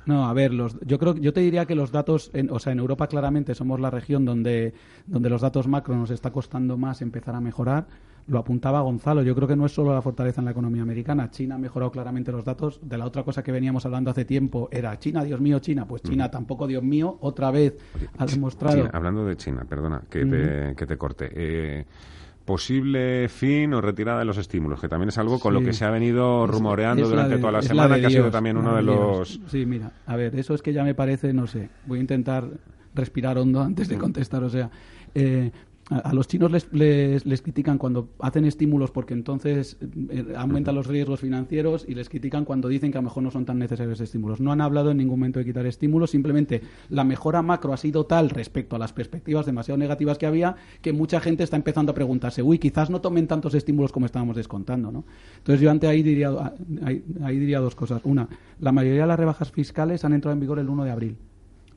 No, 0.06 0.28
a 0.28 0.34
ver, 0.34 0.54
los, 0.54 0.78
yo 0.82 1.00
creo, 1.00 1.16
yo 1.16 1.32
te 1.32 1.40
diría 1.40 1.66
que 1.66 1.76
los 1.76 1.92
datos, 1.92 2.30
en, 2.34 2.52
o 2.52 2.60
sea, 2.60 2.74
en 2.74 2.80
Europa 2.80 3.08
claramente 3.08 3.56
somos 3.56 3.80
la 3.80 3.90
región 3.90 4.26
donde, 4.26 4.74
donde 5.06 5.30
los 5.30 5.42
datos 5.42 5.68
macro 5.68 5.96
nos 5.96 6.12
está 6.12 6.32
costando 6.32 6.78
más 6.78 7.02
empezar 7.02 7.36
a 7.36 7.40
mejorar 7.40 7.86
lo 8.28 8.40
apuntaba 8.40 8.82
Gonzalo, 8.82 9.22
yo 9.22 9.36
creo 9.36 9.48
que 9.48 9.56
no 9.56 9.66
es 9.66 9.72
solo 9.72 9.94
la 9.94 10.02
fortaleza 10.02 10.42
en 10.42 10.46
la 10.46 10.52
economía 10.52 10.82
americana. 10.82 11.30
China 11.30 11.56
ha 11.56 11.58
mejorado 11.58 11.92
claramente 11.92 12.32
los 12.32 12.44
datos. 12.44 12.80
De 12.82 12.98
la 12.98 13.06
otra 13.06 13.24
cosa 13.24 13.44
que 13.44 13.52
veníamos 13.52 13.86
hablando 13.86 14.12
hace 14.12 14.26
tiempo 14.26 14.70
era 14.72 14.98
China, 15.00 15.24
Dios 15.24 15.40
mío, 15.42 15.60
China. 15.60 15.88
Pues 15.88 16.02
China 16.04 16.32
tampoco, 16.32 16.68
Dios 16.68 16.84
mío, 16.84 17.18
otra 17.22 17.52
vez 17.52 17.78
ha 18.18 18.26
demostrado. 18.26 18.90
hablando 18.94 19.26
de 19.26 19.36
China, 19.36 19.66
perdona 19.68 20.04
que, 20.10 20.26
te, 20.26 20.76
que 20.76 20.86
te 20.86 20.98
corte. 20.98 21.30
Eh, 21.34 21.86
posible 22.46 23.30
fin 23.30 23.74
o 23.74 23.82
retirada 23.82 24.20
de 24.20 24.26
los 24.26 24.38
estímulos, 24.38 24.80
que 24.80 24.88
también 24.88 25.10
es 25.10 25.18
algo 25.18 25.40
con 25.40 25.54
lo 25.54 25.62
que 25.62 25.74
se 25.74 25.86
ha 25.86 25.90
venido 25.90 26.46
rumoreando 26.48 27.08
durante 27.08 27.38
toda 27.38 27.52
la 27.52 27.62
semana, 27.62 28.00
que 28.00 28.08
ha 28.08 28.10
sido 28.10 28.32
también 28.32 28.58
uno 28.58 28.76
de 28.76 28.84
los... 28.84 29.40
Sí, 29.48 29.66
mira, 29.66 29.92
a 30.06 30.16
ver, 30.16 30.38
eso 30.38 30.54
es 30.54 30.62
que 30.62 30.74
ya 30.74 30.84
me 30.84 30.94
parece, 30.94 31.34
no 31.34 31.48
sé, 31.48 31.70
voy 31.86 32.00
a 32.00 32.02
intentar 32.02 32.46
respirar 32.94 33.38
hondo 33.38 33.62
antes 33.62 33.88
de 33.88 33.98
contestar, 33.98 34.44
o 34.44 34.50
sea, 34.50 34.70
eh, 35.16 35.52
a, 36.04 36.14
los 36.14 36.28
chinos 36.28 36.52
les, 36.52 37.26
les, 37.26 37.42
critican 37.42 37.78
cuando 37.78 38.10
hacen 38.20 38.46
estímulos 38.46 38.92
porque 38.92 39.14
entonces 39.14 39.78
eh, 40.10 40.34
aumentan 40.36 40.76
los 40.76 40.88
riesgos 40.88 41.20
financieros 41.20 41.86
y 41.88 41.96
les 41.96 42.10
critican 42.10 42.46
cuando 42.46 42.68
dicen 42.68 42.92
que 42.92 42.98
a 42.98 43.02
lo 43.02 43.06
mejor 43.06 43.24
no 43.24 43.32
son 43.32 43.46
tan 43.46 43.60
necesarios 43.60 44.00
estímulos. 44.02 44.40
No 44.40 44.52
han 44.52 44.62
hablado 44.62 44.92
en 44.92 44.98
ningún 44.98 45.20
momento 45.20 45.40
de 45.40 45.46
quitar 45.46 45.66
estímulos, 45.66 46.12
simplemente 46.12 46.62
la 46.90 47.04
mejora 47.04 47.42
macro 47.42 47.74
ha 47.74 47.78
sido 47.78 48.06
tal 48.06 48.30
respecto 48.30 48.76
a 48.76 48.80
las 48.80 48.94
perspectivas 48.94 49.46
demasiado 49.46 49.78
negativas 49.78 50.18
que 50.18 50.26
había 50.26 50.56
que 50.82 50.94
mucha 50.94 51.20
gente 51.20 51.44
está 51.44 51.56
empezando 51.56 51.92
a 51.92 51.96
preguntarse, 51.96 52.42
uy, 52.42 52.60
quizás 52.60 52.90
no 52.90 53.02
tomen 53.02 53.28
tantos 53.28 53.54
estímulos 53.54 53.92
como 53.92 54.06
estábamos 54.06 54.36
descontando. 54.36 54.92
¿no? 54.92 55.04
Entonces 55.38 55.62
yo 55.62 55.70
ante 55.70 55.88
ahí 55.88 56.04
diría, 56.04 56.30
ahí, 56.84 57.04
ahí 57.22 57.40
diría 57.40 57.60
dos 57.60 57.76
cosas. 57.76 58.02
Una, 58.04 58.28
la 58.60 58.72
mayoría 58.72 59.02
de 59.02 59.08
las 59.08 59.20
rebajas 59.20 59.52
fiscales 59.52 60.04
han 60.06 60.14
entrado 60.14 60.34
en 60.34 60.40
vigor 60.40 60.60
el 60.60 60.70
1 60.70 60.84
de 60.84 60.92
abril. 60.92 61.18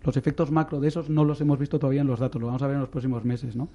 Los 0.06 0.16
efectos 0.16 0.52
macro 0.52 0.78
de 0.78 0.88
esos 0.88 1.10
no 1.10 1.25
los 1.25 1.40
hemos 1.40 1.58
visto 1.58 1.80
todavía 1.80 2.00
en 2.00 2.06
los 2.06 2.20
datos, 2.20 2.40
lo 2.40 2.46
vamos 2.46 2.62
a 2.62 2.68
ver 2.68 2.76
en 2.76 2.80
los 2.80 2.88
próximos 2.88 3.25
meses, 3.25 3.56
¿no? 3.56 3.68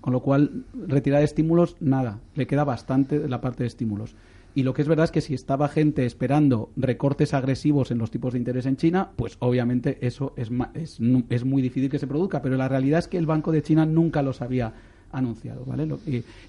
Con 0.00 0.12
lo 0.12 0.20
cual, 0.20 0.64
retirar 0.86 1.22
estímulos, 1.22 1.76
nada, 1.80 2.20
le 2.36 2.46
queda 2.46 2.62
bastante 2.62 3.28
la 3.28 3.40
parte 3.40 3.64
de 3.64 3.66
estímulos. 3.66 4.14
Y 4.54 4.62
lo 4.62 4.74
que 4.74 4.82
es 4.82 4.88
verdad 4.88 5.04
es 5.04 5.10
que 5.10 5.20
si 5.20 5.34
estaba 5.34 5.68
gente 5.68 6.04
esperando 6.04 6.70
recortes 6.76 7.34
agresivos 7.34 7.90
en 7.90 7.98
los 7.98 8.10
tipos 8.10 8.32
de 8.32 8.38
interés 8.38 8.66
en 8.66 8.76
China, 8.76 9.10
pues 9.16 9.36
obviamente 9.40 9.98
eso 10.06 10.34
es, 10.36 10.50
es, 10.74 11.00
es 11.30 11.44
muy 11.44 11.62
difícil 11.62 11.90
que 11.90 11.98
se 11.98 12.06
produzca. 12.06 12.42
Pero 12.42 12.56
la 12.56 12.68
realidad 12.68 12.98
es 12.98 13.08
que 13.08 13.18
el 13.18 13.26
Banco 13.26 13.50
de 13.50 13.62
China 13.62 13.86
nunca 13.86 14.22
los 14.22 14.42
había 14.42 14.74
anunciado, 15.12 15.64
¿vale? 15.64 15.88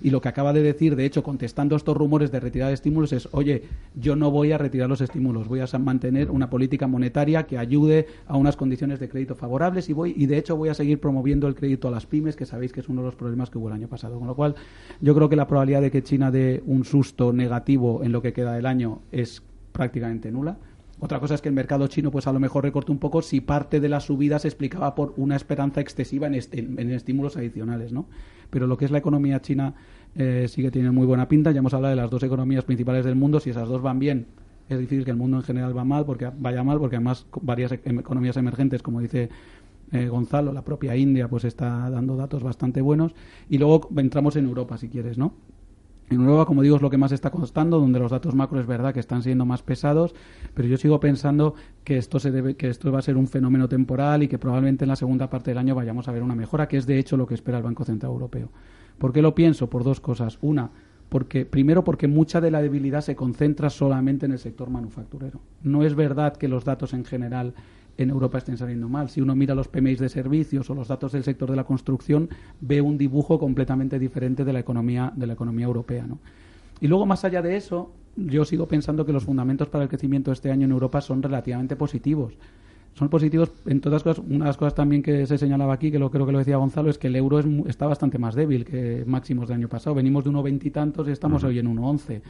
y, 0.01 0.09
lo 0.09 0.21
que 0.21 0.29
acaba 0.29 0.53
de 0.53 0.61
decir, 0.61 0.95
de 0.95 1.05
hecho, 1.05 1.23
contestando 1.23 1.75
estos 1.75 1.95
rumores 1.95 2.31
de 2.31 2.39
retirada 2.39 2.69
de 2.69 2.75
estímulos 2.75 3.11
es, 3.13 3.27
oye, 3.31 3.63
yo 3.95 4.15
no 4.15 4.31
voy 4.31 4.51
a 4.51 4.57
retirar 4.57 4.89
los 4.89 5.01
estímulos, 5.01 5.47
voy 5.47 5.59
a 5.59 5.67
mantener 5.79 6.31
una 6.31 6.49
política 6.49 6.87
monetaria 6.87 7.43
que 7.43 7.57
ayude 7.57 8.07
a 8.27 8.37
unas 8.37 8.55
condiciones 8.55 8.99
de 8.99 9.09
crédito 9.09 9.35
favorables 9.35 9.89
y 9.89 9.93
voy 9.93 10.13
y 10.15 10.25
de 10.27 10.37
hecho 10.37 10.55
voy 10.55 10.69
a 10.69 10.73
seguir 10.73 10.99
promoviendo 10.99 11.47
el 11.47 11.55
crédito 11.55 11.87
a 11.87 11.91
las 11.91 12.05
pymes, 12.05 12.35
que 12.35 12.45
sabéis 12.45 12.71
que 12.71 12.79
es 12.79 12.89
uno 12.89 13.01
de 13.01 13.07
los 13.07 13.15
problemas 13.15 13.49
que 13.49 13.57
hubo 13.57 13.67
el 13.67 13.73
año 13.73 13.87
pasado. 13.87 14.17
Con 14.17 14.27
lo 14.27 14.35
cual, 14.35 14.55
yo 15.01 15.13
creo 15.15 15.29
que 15.29 15.35
la 15.35 15.47
probabilidad 15.47 15.81
de 15.81 15.91
que 15.91 16.03
China 16.03 16.31
dé 16.31 16.63
un 16.65 16.85
susto 16.85 17.33
negativo 17.33 18.03
en 18.03 18.11
lo 18.11 18.21
que 18.21 18.33
queda 18.33 18.53
del 18.53 18.65
año 18.65 19.01
es 19.11 19.43
prácticamente 19.71 20.31
nula. 20.31 20.57
Otra 21.03 21.19
cosa 21.19 21.35
es 21.35 21.41
que 21.41 21.49
el 21.49 21.55
mercado 21.55 21.87
chino, 21.87 22.11
pues 22.11 22.27
a 22.27 22.31
lo 22.31 22.39
mejor 22.39 22.63
recorte 22.63 22.91
un 22.91 22.97
poco 22.97 23.21
si 23.21 23.41
parte 23.41 23.81
de 23.81 23.89
la 23.89 23.99
subida 23.99 24.39
se 24.39 24.47
explicaba 24.47 24.95
por 24.95 25.13
una 25.17 25.35
esperanza 25.35 25.81
excesiva 25.81 26.27
en, 26.27 26.33
en 26.33 26.91
estímulos 26.91 27.35
adicionales, 27.35 27.91
¿no? 27.91 28.07
pero 28.53 28.67
lo 28.67 28.77
que 28.77 28.85
es 28.85 28.91
la 28.91 28.99
economía 28.99 29.41
china 29.41 29.73
eh, 30.15 30.45
sigue 30.47 30.69
teniendo 30.69 30.93
muy 30.93 31.07
buena 31.07 31.27
pinta. 31.27 31.49
Ya 31.49 31.57
hemos 31.57 31.73
hablado 31.73 31.95
de 31.95 31.99
las 31.99 32.11
dos 32.11 32.21
economías 32.21 32.63
principales 32.63 33.03
del 33.03 33.15
mundo. 33.15 33.39
Si 33.39 33.49
esas 33.49 33.67
dos 33.67 33.81
van 33.81 33.97
bien, 33.97 34.27
es 34.69 34.77
difícil 34.77 35.03
que 35.03 35.09
el 35.09 35.17
mundo 35.17 35.37
en 35.37 35.43
general 35.43 35.75
va 35.75 35.83
mal, 35.83 36.05
porque 36.05 36.29
vaya 36.37 36.63
mal, 36.63 36.77
porque 36.77 36.97
además 36.97 37.25
varias 37.41 37.71
e-, 37.71 37.81
em, 37.83 37.97
economías 37.97 38.37
emergentes, 38.37 38.83
como 38.83 38.99
dice 38.99 39.29
eh, 39.91 40.07
Gonzalo, 40.07 40.53
la 40.53 40.63
propia 40.63 40.95
India, 40.95 41.27
pues 41.27 41.45
está 41.45 41.89
dando 41.89 42.15
datos 42.15 42.43
bastante 42.43 42.79
buenos. 42.79 43.15
Y 43.49 43.57
luego 43.57 43.89
entramos 43.97 44.35
en 44.35 44.45
Europa, 44.45 44.77
si 44.77 44.87
quieres, 44.87 45.17
¿no? 45.17 45.33
En 46.13 46.21
Europa, 46.21 46.45
como 46.45 46.61
digo, 46.61 46.75
es 46.75 46.81
lo 46.81 46.89
que 46.89 46.97
más 46.97 47.11
está 47.11 47.29
costando, 47.29 47.79
donde 47.79 47.99
los 47.99 48.11
datos 48.11 48.35
macro 48.35 48.59
es 48.59 48.67
verdad 48.67 48.93
que 48.93 48.99
están 48.99 49.23
siendo 49.23 49.45
más 49.45 49.63
pesados, 49.63 50.13
pero 50.53 50.67
yo 50.67 50.77
sigo 50.77 50.99
pensando 50.99 51.55
que 51.83 51.97
esto 51.97 52.19
se 52.19 52.31
debe, 52.31 52.55
que 52.55 52.69
esto 52.69 52.91
va 52.91 52.99
a 52.99 53.01
ser 53.01 53.17
un 53.17 53.27
fenómeno 53.27 53.67
temporal 53.67 54.23
y 54.23 54.27
que 54.27 54.37
probablemente 54.37 54.85
en 54.85 54.89
la 54.89 54.95
segunda 54.95 55.29
parte 55.29 55.51
del 55.51 55.57
año 55.57 55.75
vayamos 55.75 56.07
a 56.07 56.11
ver 56.11 56.23
una 56.23 56.35
mejora, 56.35 56.67
que 56.67 56.77
es 56.77 56.85
de 56.85 56.99
hecho 56.99 57.17
lo 57.17 57.27
que 57.27 57.33
espera 57.33 57.57
el 57.57 57.63
Banco 57.63 57.85
Central 57.85 58.11
Europeo. 58.11 58.49
¿Por 58.97 59.11
qué 59.11 59.21
lo 59.21 59.35
pienso? 59.35 59.69
Por 59.69 59.83
dos 59.83 59.99
cosas. 59.99 60.37
Una, 60.41 60.71
porque 61.09 61.45
primero 61.45 61.83
porque 61.83 62.07
mucha 62.07 62.41
de 62.41 62.51
la 62.51 62.61
debilidad 62.61 63.01
se 63.01 63.15
concentra 63.15 63.69
solamente 63.69 64.25
en 64.25 64.31
el 64.31 64.39
sector 64.39 64.69
manufacturero. 64.69 65.41
No 65.61 65.83
es 65.83 65.95
verdad 65.95 66.37
que 66.37 66.47
los 66.47 66.65
datos 66.65 66.93
en 66.93 67.05
general 67.05 67.53
en 67.97 68.09
Europa 68.09 68.37
estén 68.37 68.57
saliendo 68.57 68.89
mal. 68.89 69.09
Si 69.09 69.21
uno 69.21 69.35
mira 69.35 69.55
los 69.55 69.67
PMI 69.67 69.95
de 69.95 70.09
servicios 70.09 70.69
o 70.69 70.75
los 70.75 70.87
datos 70.87 71.11
del 71.11 71.23
sector 71.23 71.49
de 71.49 71.55
la 71.55 71.63
construcción, 71.63 72.29
ve 72.61 72.81
un 72.81 72.97
dibujo 72.97 73.39
completamente 73.39 73.99
diferente 73.99 74.43
de 74.43 74.53
la 74.53 74.59
economía, 74.59 75.11
de 75.15 75.27
la 75.27 75.33
economía 75.33 75.65
europea. 75.65 76.05
¿no? 76.07 76.19
Y 76.81 76.87
luego, 76.87 77.05
más 77.05 77.23
allá 77.23 77.41
de 77.41 77.55
eso, 77.55 77.91
yo 78.15 78.45
sigo 78.45 78.67
pensando 78.67 79.05
que 79.05 79.13
los 79.13 79.23
fundamentos 79.23 79.69
para 79.69 79.83
el 79.83 79.89
crecimiento 79.89 80.31
este 80.31 80.51
año 80.51 80.65
en 80.65 80.71
Europa 80.71 81.01
son 81.01 81.21
relativamente 81.21 81.75
positivos. 81.75 82.33
Son 82.95 83.09
positivos, 83.09 83.51
en 83.65 83.81
todas 83.81 84.03
cosas, 84.03 84.23
una 84.23 84.45
de 84.45 84.49
las 84.49 84.57
cosas 84.57 84.75
también 84.75 85.01
que 85.01 85.25
se 85.25 85.39
señalaba 85.39 85.73
aquí, 85.73 85.91
que 85.91 85.97
lo 85.97 86.11
creo 86.11 86.27
que 86.27 86.31
lo 86.31 86.37
decía 86.37 86.57
Gonzalo, 86.57 86.91
es 86.91 86.99
que 86.99 87.07
el 87.07 87.15
euro 87.15 87.39
está 87.67 87.87
bastante 87.87 88.19
más 88.19 88.35
débil 88.35 88.65
que 88.65 89.03
máximos 89.07 89.47
del 89.47 89.57
año 89.57 89.67
pasado. 89.67 89.95
Venimos 89.95 90.23
de 90.23 90.29
1,20 90.29 90.65
y 90.65 90.69
tantos 90.69 91.07
y 91.07 91.11
estamos 91.11 91.43
hoy 91.43 91.57
en 91.57 91.75
1,11. 91.75 92.21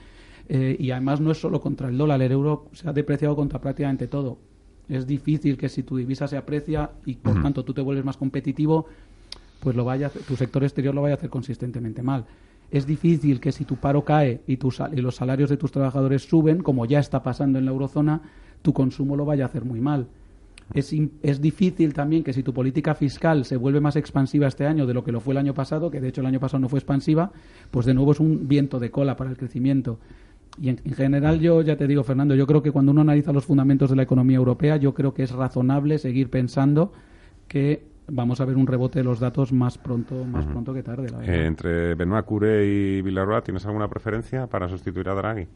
Eh, 0.48 0.78
y 0.80 0.92
además 0.92 1.20
no 1.20 1.32
es 1.32 1.40
solo 1.40 1.60
contra 1.60 1.90
el 1.90 1.98
dólar, 1.98 2.22
el 2.22 2.32
euro 2.32 2.68
se 2.74 2.88
ha 2.88 2.94
depreciado 2.94 3.36
contra 3.36 3.60
prácticamente 3.60 4.08
todo 4.08 4.38
es 4.90 5.08
difícil 5.08 5.58
que 5.58 5.70
si 5.70 5.84
tu 5.84 5.98
divisa 5.98 6.28
se 6.28 6.38
aprecia 6.38 6.92
y 7.06 7.16
por 7.16 7.42
tanto 7.42 7.64
tú 7.64 7.74
te 7.74 7.82
vuelves 7.82 8.06
más 8.06 8.18
competitivo, 8.18 8.88
pues 9.60 9.76
lo 9.76 9.86
vaya, 9.86 10.10
tu 10.10 10.36
sector 10.36 10.64
exterior 10.64 10.94
lo 10.94 11.02
vaya 11.02 11.16
a 11.16 11.18
hacer 11.18 11.30
consistentemente 11.30 12.02
mal. 12.02 12.26
Es 12.70 12.86
difícil 12.86 13.40
que 13.40 13.52
si 13.52 13.66
tu 13.66 13.78
paro 13.78 14.04
cae 14.04 14.42
y, 14.48 14.54
y 14.54 15.02
los 15.02 15.16
salarios 15.16 15.50
de 15.50 15.58
tus 15.58 15.72
trabajadores 15.72 16.24
suben, 16.24 16.62
como 16.62 16.86
ya 16.86 17.00
está 17.00 17.24
pasando 17.24 17.60
en 17.60 17.66
la 17.66 17.72
eurozona, 17.72 18.22
tu 18.62 18.74
consumo 18.74 19.16
lo 19.16 19.26
vaya 19.26 19.46
a 19.46 19.48
hacer 19.48 19.64
muy 19.64 19.80
mal. 19.80 20.08
Es, 20.74 20.94
es, 21.22 21.42
difícil 21.42 21.94
también 21.94 22.24
que 22.24 22.34
si 22.34 22.42
tu 22.42 22.54
política 22.54 22.96
fiscal 22.96 23.46
se 23.46 23.58
vuelve 23.58 23.80
más 23.80 23.96
expansiva 23.96 24.48
este 24.48 24.66
año 24.66 24.86
de 24.86 24.94
lo 24.94 25.04
que 25.04 25.12
lo 25.12 25.20
fue 25.20 25.34
el 25.34 25.38
año 25.38 25.54
pasado, 25.54 25.92
que 25.92 26.02
de 26.02 26.08
hecho 26.08 26.22
el 26.22 26.28
año 26.28 26.40
pasado 26.40 26.60
no 26.60 26.70
fue 26.70 26.80
expansiva, 26.80 27.32
pues 27.70 27.86
de 27.86 27.94
nuevo 27.94 28.14
es 28.14 28.20
un 28.20 28.48
viento 28.48 28.80
de 28.80 28.90
cola 28.90 29.16
para 29.16 29.30
el 29.30 29.38
crecimiento. 29.38 30.00
Y 30.62 30.70
en, 30.70 30.78
general 30.78 31.40
yo 31.40 31.62
ya 31.62 31.76
te 31.76 31.88
digo, 31.88 32.04
Fernando, 32.04 32.36
yo 32.36 32.46
creo 32.46 32.62
que 32.62 32.72
cuando 32.72 32.92
uno 32.92 33.02
analiza 33.02 33.34
los 33.34 33.46
fundamentos 33.46 33.90
de 33.90 33.96
la 33.96 34.04
economía 34.04 34.38
europea, 34.38 34.78
yo 34.78 34.94
creo 34.94 35.14
que 35.14 35.24
es 35.24 35.32
razonable 35.32 35.98
seguir 35.98 36.30
pensando 36.30 36.94
que 37.48 37.84
vamos 38.08 38.42
a 38.42 38.46
ver 38.46 38.58
un 38.58 38.68
rebote 38.68 39.00
de 39.00 39.06
los 39.06 39.20
datos 39.20 39.54
más 39.54 39.78
pronto 39.78 40.26
más 40.26 40.46
pronto 40.46 40.74
que 40.74 40.84
tarde. 40.84 41.08
Eh, 41.24 41.46
entre 41.46 41.96
Benoit 41.96 42.26
Cure 42.26 42.66
y 42.66 43.02
Villarroa, 43.02 43.42
¿tienes 43.42 43.66
alguna 43.66 43.88
preferencia 43.88 44.48
para 44.48 44.68
sustituir 44.68 45.10
a 45.10 45.16
Draghi? 45.16 45.48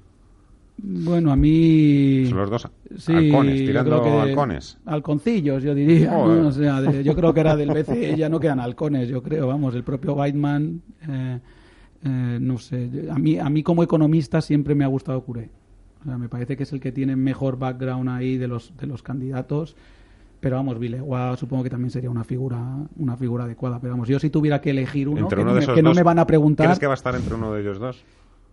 Bueno, 0.79 1.31
a 1.31 1.35
mí... 1.35 2.27
Son 2.29 2.37
los 2.37 2.49
dos 2.51 2.67
halcones, 3.07 3.65
tirando 3.65 4.21
halcones. 4.21 4.77
Halconcillos, 4.85 5.63
yo 5.63 5.73
diría. 5.73 6.15
O 6.15 6.51
sea, 6.51 6.81
yo 7.01 7.15
creo 7.15 7.33
que 7.33 7.39
era 7.39 7.55
del 7.55 7.71
BCE, 7.71 8.15
ya 8.15 8.29
no 8.29 8.39
quedan 8.39 8.59
halcones, 8.59 9.09
yo 9.09 9.23
creo. 9.23 9.47
Vamos, 9.47 9.73
el 9.75 9.83
propio 9.83 10.13
Weidman... 10.13 10.81
Eh, 11.07 11.39
eh, 12.03 12.37
no 12.39 12.57
sé, 12.57 12.89
a 13.11 13.17
mí, 13.17 13.37
a 13.39 13.49
mí 13.49 13.63
como 13.63 13.83
economista 13.83 14.41
siempre 14.41 14.75
me 14.75 14.83
ha 14.83 14.87
gustado 14.87 15.21
Curé. 15.21 15.49
me 16.05 16.29
parece 16.29 16.55
que 16.55 16.63
es 16.63 16.73
el 16.73 16.79
que 16.79 16.91
tiene 16.91 17.15
mejor 17.15 17.57
background 17.57 18.09
ahí 18.09 18.37
de 18.37 18.47
los, 18.47 18.75
de 18.77 18.87
los 18.87 19.01
candidatos. 19.01 19.75
Pero 20.39 20.55
vamos, 20.57 20.77
Vilegua 20.77 21.35
supongo 21.35 21.63
que 21.63 21.69
también 21.69 21.89
sería 21.89 22.11
una 22.11 22.23
figura 22.23 22.63
una 22.97 23.17
figura 23.17 23.45
adecuada. 23.45 23.79
Pero 23.79 23.93
vamos, 23.93 24.07
yo 24.07 24.19
si 24.19 24.29
tuviera 24.29 24.61
que 24.61 24.69
elegir 24.69 25.09
uno, 25.09 25.27
que, 25.27 25.35
no, 25.81 25.93
me, 25.93 26.03
van 26.03 26.19
a 26.19 26.27
preguntar... 26.27 26.67
¿Crees 26.67 26.79
que 26.79 26.85
va 26.85 26.93
a 26.93 26.95
estar 26.95 27.15
entre 27.15 27.33
uno 27.33 27.53
de 27.53 27.61
ellos 27.61 27.79
dos? 27.79 28.03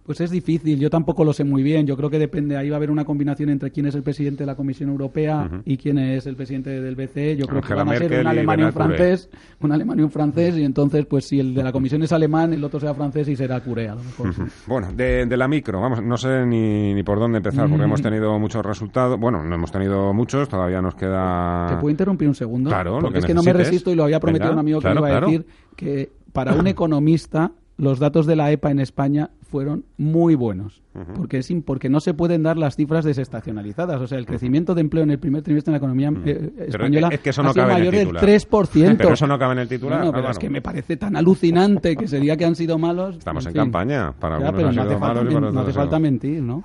Pues 0.05 0.21
es 0.21 0.31
difícil, 0.31 0.79
yo 0.79 0.91
tampoco 0.91 1.25
lo 1.25 1.33
sé 1.33 1.45
muy 1.45 1.63
bien. 1.63 1.87
Yo 1.87 1.97
creo 1.97 2.11
que 2.11 2.19
depende, 2.19 2.59
ahí 2.59 2.69
va 2.69 2.77
a 2.77 2.79
haber 2.79 2.91
una 2.91 3.07
combinación 3.07 3.49
entre 3.49 3.71
quién 3.71 3.87
es 3.87 3.95
el 3.95 4.03
presidente 4.03 4.43
de 4.43 4.47
la 4.47 4.55
Comisión 4.55 4.91
Europea 4.91 5.49
y 5.65 5.79
quién 5.79 5.97
es 5.97 6.27
el 6.27 6.37
presidente 6.37 6.79
del 6.79 6.95
BCE. 6.95 7.37
Yo 7.37 7.47
creo 7.47 7.63
que 7.63 7.73
van 7.73 7.89
a 7.89 7.97
ser 7.97 8.21
un 8.21 8.27
alemán 8.27 8.61
y 8.61 8.63
un 8.65 8.73
francés, 8.73 9.31
un 9.61 9.73
alemán 9.73 9.99
y 10.01 10.03
un 10.03 10.11
francés, 10.11 10.59
y 10.59 10.65
entonces, 10.65 11.07
pues 11.07 11.25
si 11.25 11.41
el 11.41 11.55
de 11.55 11.63
la 11.63 11.73
Comisión 11.73 12.03
es 12.03 12.13
alemán, 12.13 12.53
el 12.53 12.63
otro 12.63 12.81
será 12.81 12.93
francés 12.93 13.29
y 13.29 13.37
será 13.37 13.61
Curé, 13.61 13.89
a 13.89 13.95
lo 13.95 14.05
mejor. 14.05 14.35
Bueno, 14.67 14.93
de, 14.93 15.37
la 15.39 15.49
micro, 15.49 15.81
vamos, 15.81 16.03
no 16.03 16.19
sé 16.19 16.45
ni, 16.45 16.93
ni 16.93 17.03
por 17.03 17.19
dónde 17.19 17.39
empezar, 17.39 17.67
porque 17.71 17.85
hemos 17.85 18.03
tenido 18.03 18.39
muchos 18.39 18.65
resultados. 18.65 19.19
Bueno, 19.19 19.43
no 19.43 19.55
hemos 19.55 19.73
tenido 19.73 20.13
muchos, 20.13 20.51
todavía 20.51 20.83
nos 20.83 20.97
queda. 20.97 21.67
¿Te 21.71 21.77
puedo 21.77 21.91
interrumpir 21.91 22.29
un 22.29 22.35
segundo? 22.35 22.69
Claro, 22.69 22.99
porque 23.01 23.21
es 23.21 23.25
que 23.25 23.33
no 23.33 23.43
me 23.43 23.55
resisto 23.55 23.91
y 23.91 23.95
lo 23.95 24.05
había 24.05 24.21
prometido 24.21 24.53
un 24.53 24.59
amigo 24.59 24.81
que 24.81 24.93
iba 24.93 25.09
a 25.09 25.21
decir 25.23 25.47
que 25.77 26.13
para 26.35 26.53
un 26.53 26.67
economista 26.67 27.53
los 27.77 27.99
datos 27.99 28.27
de 28.27 28.37
la 28.37 28.53
EPA 28.53 28.71
en 28.71 28.81
España 28.81 29.31
fueron 29.55 29.85
muy 29.99 30.35
buenos, 30.35 30.83
porque, 31.15 31.39
es, 31.39 31.49
porque 31.65 31.89
no 31.89 32.01
se 32.01 32.13
pueden 32.13 32.43
dar 32.43 32.57
las 32.57 32.75
cifras 32.75 33.05
desestacionalizadas. 33.05 34.01
O 34.01 34.09
sea, 34.09 34.19
el 34.19 34.27
crecimiento 34.27 34.75
de 34.75 34.81
empleo 34.81 35.05
en 35.05 35.13
el 35.13 35.21
primer 35.21 35.43
trimestre 35.43 35.71
en 35.71 35.75
la 35.75 35.79
economía 35.79 36.13
eh, 36.25 36.67
española 36.67 37.11
es 37.13 37.21
que 37.21 37.31
eso 37.31 37.45
no 37.45 37.51
ha 37.51 37.53
sido 37.53 37.69
mayor 37.69 37.95
del 37.95 38.09
3%. 38.09 38.97
Pero 38.97 39.13
eso 39.13 39.29
no 39.29 39.39
cabe 39.39 39.53
en 39.53 39.59
el 39.61 39.69
titular. 39.69 40.05
No, 40.05 40.13
pero 40.13 40.29
es 40.29 40.41
que 40.41 40.51
me 40.51 40.61
parece 40.61 40.97
tan 40.97 41.15
alucinante 41.15 41.95
que 41.95 42.09
sería 42.09 42.37
que 42.37 42.45
han 42.45 42.57
sido 42.57 42.79
malos. 42.79 43.19
Estamos 43.19 43.47
en, 43.47 43.53
campaña. 43.53 44.11
Para 44.11 44.41
ya, 44.41 44.51
pero 44.51 44.73
no 44.73 44.83
hace, 44.83 44.99
falta, 44.99 45.23
no 45.23 45.61
hace 45.61 45.73
falta 45.73 45.99
mentir, 46.01 46.43
¿no? 46.43 46.65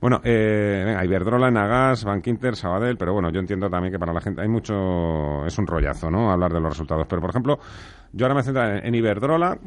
Bueno, 0.00 0.20
eh, 0.22 0.84
venga, 0.86 1.04
Iberdrola, 1.04 1.50
Nagas, 1.50 2.04
Bankinter, 2.04 2.54
Sabadell, 2.54 2.96
pero 2.96 3.12
bueno, 3.12 3.30
yo 3.30 3.40
entiendo 3.40 3.68
también 3.68 3.90
que 3.90 3.98
para 3.98 4.12
la 4.12 4.20
gente 4.20 4.40
hay 4.40 4.48
mucho... 4.48 5.44
Es 5.44 5.58
un 5.58 5.66
rollazo, 5.66 6.12
¿no? 6.12 6.30
Hablar 6.30 6.52
de 6.52 6.60
los 6.60 6.70
resultados. 6.74 7.08
Pero, 7.08 7.20
por 7.20 7.30
ejemplo, 7.30 7.58
yo 8.12 8.26
ahora 8.26 8.36
me 8.36 8.42
centro 8.44 8.64
en 8.64 8.94
Iberdrola, 8.94 9.58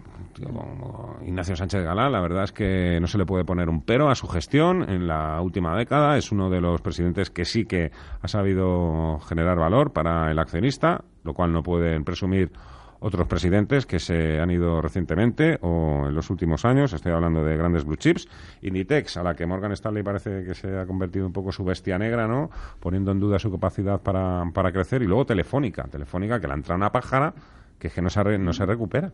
como 0.41 1.17
Ignacio 1.25 1.55
Sánchez 1.55 1.83
Galán, 1.83 2.13
la 2.13 2.21
verdad 2.21 2.36
es 2.43 2.51
que 2.51 2.99
no 2.99 3.07
se 3.07 3.17
le 3.17 3.25
puede 3.25 3.45
poner 3.45 3.69
un 3.69 3.81
pero 3.81 4.09
a 4.09 4.15
su 4.15 4.27
gestión 4.27 4.89
en 4.89 5.07
la 5.07 5.41
última 5.41 5.77
década. 5.77 6.17
Es 6.17 6.31
uno 6.31 6.49
de 6.49 6.61
los 6.61 6.81
presidentes 6.81 7.29
que 7.29 7.45
sí 7.45 7.65
que 7.65 7.91
ha 8.21 8.27
sabido 8.27 9.19
generar 9.27 9.57
valor 9.57 9.93
para 9.93 10.31
el 10.31 10.39
accionista, 10.39 11.03
lo 11.23 11.33
cual 11.33 11.53
no 11.53 11.63
pueden 11.63 12.03
presumir 12.03 12.51
otros 12.99 13.27
presidentes 13.27 13.85
que 13.85 13.99
se 13.99 14.39
han 14.39 14.49
ido 14.49 14.81
recientemente 14.81 15.59
o 15.61 16.07
en 16.07 16.15
los 16.15 16.29
últimos 16.29 16.65
años. 16.65 16.93
Estoy 16.93 17.11
hablando 17.11 17.43
de 17.43 17.55
grandes 17.55 17.85
blue 17.85 17.95
chips. 17.95 18.27
Inditex, 18.61 19.17
a 19.17 19.23
la 19.23 19.35
que 19.35 19.45
Morgan 19.45 19.71
Stanley 19.73 20.03
parece 20.03 20.43
que 20.43 20.55
se 20.55 20.77
ha 20.77 20.85
convertido 20.85 21.27
un 21.27 21.33
poco 21.33 21.51
su 21.51 21.63
bestia 21.63 21.97
negra, 21.97 22.27
¿no? 22.27 22.49
Poniendo 22.79 23.11
en 23.11 23.19
duda 23.19 23.37
su 23.37 23.51
capacidad 23.51 24.01
para, 24.01 24.43
para 24.53 24.71
crecer. 24.71 25.03
Y 25.03 25.05
luego 25.05 25.25
Telefónica. 25.25 25.83
Telefónica, 25.83 26.39
que 26.39 26.47
la 26.47 26.55
entra 26.55 26.75
una 26.75 26.91
pájara 26.91 27.33
que 27.77 27.87
es 27.87 27.93
que 27.93 28.01
no 28.01 28.09
se, 28.09 28.37
no 28.37 28.53
se 28.53 28.65
recupera. 28.65 29.11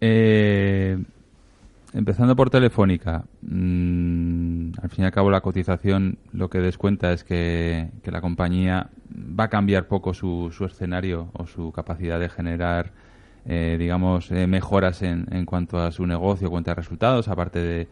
Eh, 0.00 0.98
empezando 1.92 2.36
por 2.36 2.50
Telefónica, 2.50 3.24
mm, 3.42 4.72
al 4.82 4.90
fin 4.90 5.04
y 5.04 5.06
al 5.06 5.12
cabo 5.12 5.30
la 5.30 5.40
cotización 5.40 6.18
lo 6.32 6.48
que 6.48 6.58
descuenta 6.58 7.12
es 7.12 7.24
que, 7.24 7.90
la 8.04 8.20
compañía 8.20 8.90
va 9.10 9.44
a 9.44 9.48
cambiar 9.48 9.86
poco 9.86 10.14
su, 10.14 10.50
su 10.52 10.64
escenario 10.64 11.30
o 11.34 11.46
su 11.46 11.72
capacidad 11.72 12.18
de 12.20 12.28
generar, 12.28 12.92
eh, 13.46 13.76
digamos, 13.78 14.30
eh, 14.30 14.46
mejoras 14.46 15.02
en, 15.02 15.26
en, 15.30 15.46
cuanto 15.46 15.78
a 15.78 15.90
su 15.92 16.06
negocio, 16.06 16.50
cuenta 16.50 16.72
de 16.72 16.76
resultados, 16.76 17.28
aparte 17.28 17.58
de, 17.60 17.88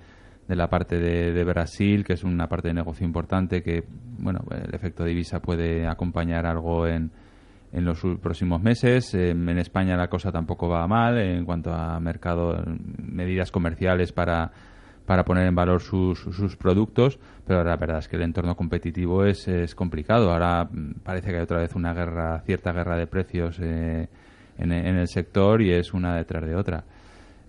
de 0.49 0.57
la 0.57 0.69
parte 0.69 0.99
de, 0.99 1.33
de, 1.33 1.45
Brasil, 1.45 2.05
que 2.05 2.15
es 2.15 2.25
una 2.25 2.49
parte 2.49 2.69
de 2.69 2.75
negocio 2.75 3.07
importante 3.07 3.63
que, 3.63 3.85
bueno, 4.19 4.45
el 4.51 4.75
efecto 4.75 5.05
divisa 5.05 5.41
puede 5.41 5.87
acompañar 5.87 6.47
algo 6.47 6.87
en 6.87 7.11
en 7.73 7.85
los 7.85 8.01
próximos 8.21 8.63
meses. 8.63 9.15
en 9.15 9.49
España 9.59 9.97
la 9.97 10.09
cosa 10.09 10.33
tampoco 10.33 10.69
va 10.69 10.87
mal 10.87 11.19
en 11.19 11.45
cuanto 11.45 11.73
a 11.73 12.01
mercado, 12.01 12.63
medidas 12.99 13.51
comerciales 13.51 14.13
para, 14.13 14.51
para 15.09 15.25
poner 15.25 15.47
en 15.47 15.55
valor 15.55 15.81
sus, 15.81 16.19
sus 16.19 16.57
productos, 16.57 17.19
pero 17.47 17.65
la 17.65 17.77
verdad 17.77 18.01
es 18.01 18.09
que 18.09 18.17
el 18.17 18.23
entorno 18.23 18.55
competitivo 18.55 19.25
es, 19.25 19.49
es 19.49 19.75
complicado. 19.75 20.31
Ahora 20.31 20.65
mm, 20.65 21.01
parece 21.03 21.31
que 21.31 21.37
hay 21.37 21.43
otra 21.43 21.61
vez 21.61 21.75
una 21.75 21.95
guerra, 21.95 22.41
cierta 22.45 22.73
guerra 22.73 22.99
de 22.99 23.07
precios 23.07 23.59
eh, 23.59 24.07
en, 24.59 24.71
en, 24.71 24.97
el 24.97 25.09
sector 25.09 25.63
y 25.63 25.73
es 25.73 25.95
una 25.95 26.15
detrás 26.15 26.45
de 26.45 26.55
otra. 26.55 26.85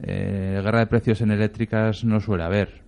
Eh, 0.02 0.62
guerra 0.64 0.80
de 0.80 0.88
precios 0.88 1.20
en 1.20 1.32
eléctricas 1.32 2.06
no 2.06 2.22
suele 2.22 2.46
haber. 2.46 2.82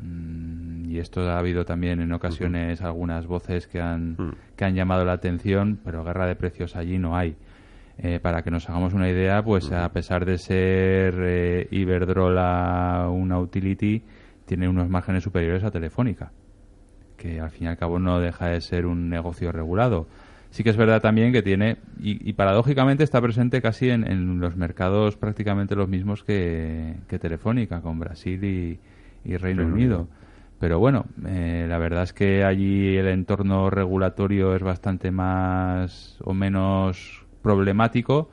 Mm, 0.00 0.51
y 0.92 0.98
esto 0.98 1.22
ha 1.22 1.38
habido 1.38 1.64
también 1.64 2.00
en 2.00 2.12
ocasiones 2.12 2.82
algunas 2.82 3.26
voces 3.26 3.66
que 3.66 3.80
han, 3.80 4.12
mm. 4.12 4.34
que 4.56 4.64
han 4.66 4.74
llamado 4.74 5.06
la 5.06 5.14
atención, 5.14 5.78
pero 5.82 6.04
guerra 6.04 6.26
de 6.26 6.36
precios 6.36 6.76
allí 6.76 6.98
no 6.98 7.16
hay. 7.16 7.34
Eh, 7.96 8.20
para 8.20 8.42
que 8.42 8.50
nos 8.50 8.68
hagamos 8.68 8.92
una 8.92 9.08
idea, 9.08 9.42
pues 9.42 9.72
a 9.72 9.88
pesar 9.90 10.26
de 10.26 10.36
ser 10.36 11.14
eh, 11.18 11.68
Iberdrola 11.70 13.08
una 13.10 13.38
utility, 13.38 14.02
tiene 14.44 14.68
unos 14.68 14.90
márgenes 14.90 15.24
superiores 15.24 15.64
a 15.64 15.70
Telefónica, 15.70 16.30
que 17.16 17.40
al 17.40 17.50
fin 17.50 17.68
y 17.68 17.70
al 17.70 17.78
cabo 17.78 17.98
no 17.98 18.20
deja 18.20 18.48
de 18.48 18.60
ser 18.60 18.84
un 18.84 19.08
negocio 19.08 19.50
regulado. 19.50 20.08
Sí 20.50 20.62
que 20.62 20.70
es 20.70 20.76
verdad 20.76 21.00
también 21.00 21.32
que 21.32 21.40
tiene, 21.40 21.78
y, 21.98 22.30
paradójicamente 22.34 23.02
está 23.02 23.22
presente 23.22 23.62
casi 23.62 23.88
en, 23.88 24.40
los 24.40 24.56
mercados 24.56 25.16
prácticamente 25.16 25.74
los 25.74 25.88
mismos 25.88 26.22
que, 26.22 26.96
Telefónica, 27.08 27.80
con 27.80 27.98
Brasil 27.98 28.44
y, 29.24 29.36
Reino, 29.38 29.64
Unido. 29.64 30.08
Pero 30.62 30.78
bueno, 30.78 31.06
eh, 31.26 31.66
la 31.68 31.76
verdad 31.78 32.04
es 32.04 32.12
que 32.12 32.44
allí 32.44 32.96
el 32.96 33.08
entorno 33.08 33.68
regulatorio 33.68 34.54
es 34.54 34.62
bastante 34.62 35.10
más 35.10 36.18
o 36.22 36.34
menos 36.34 37.26
problemático 37.42 38.30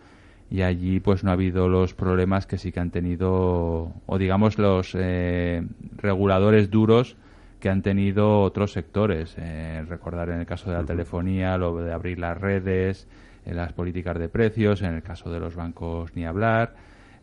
y 0.52 0.62
allí 0.62 1.00
pues 1.00 1.24
no 1.24 1.32
ha 1.32 1.34
habido 1.34 1.68
los 1.68 1.96
problemas 1.96 2.46
que 2.46 2.60
sí 2.60 2.72
que 2.72 2.82
han 2.82 2.92
tenido 2.92 3.94
o 4.06 4.18
digamos 4.20 4.60
los 4.60 4.94
eh, 4.94 5.66
reguladores 5.98 6.70
duros 6.70 7.18
que 7.60 7.70
han 7.70 7.82
tenido 7.82 8.42
otros 8.42 8.74
sectores. 8.74 9.34
Eh, 9.40 9.84
recordar 9.90 10.30
en 10.30 10.42
el 10.42 10.46
caso 10.46 10.70
de 10.70 10.78
la 10.78 10.84
telefonía, 10.84 11.58
lo 11.58 11.82
de 11.82 11.92
abrir 11.92 12.20
las 12.20 12.40
redes, 12.40 13.08
en 13.44 13.58
las 13.58 13.74
políticas 13.74 14.20
de 14.20 14.30
precios, 14.30 14.84
en 14.84 14.94
el 14.94 15.02
caso 15.02 15.32
de 15.32 15.40
los 15.40 15.56
bancos 15.56 16.16
ni 16.16 16.28
hablar. 16.28 16.76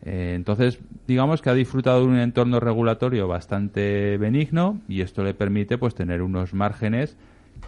Eh, 0.03 0.33
entonces, 0.35 0.79
digamos 1.07 1.41
que 1.41 1.49
ha 1.49 1.53
disfrutado 1.53 2.01
de 2.01 2.07
un 2.07 2.17
entorno 2.17 2.59
regulatorio 2.59 3.27
bastante 3.27 4.17
benigno 4.17 4.79
y 4.87 5.01
esto 5.01 5.23
le 5.23 5.33
permite 5.33 5.77
pues 5.77 5.95
tener 5.95 6.21
unos 6.21 6.53
márgenes 6.53 7.17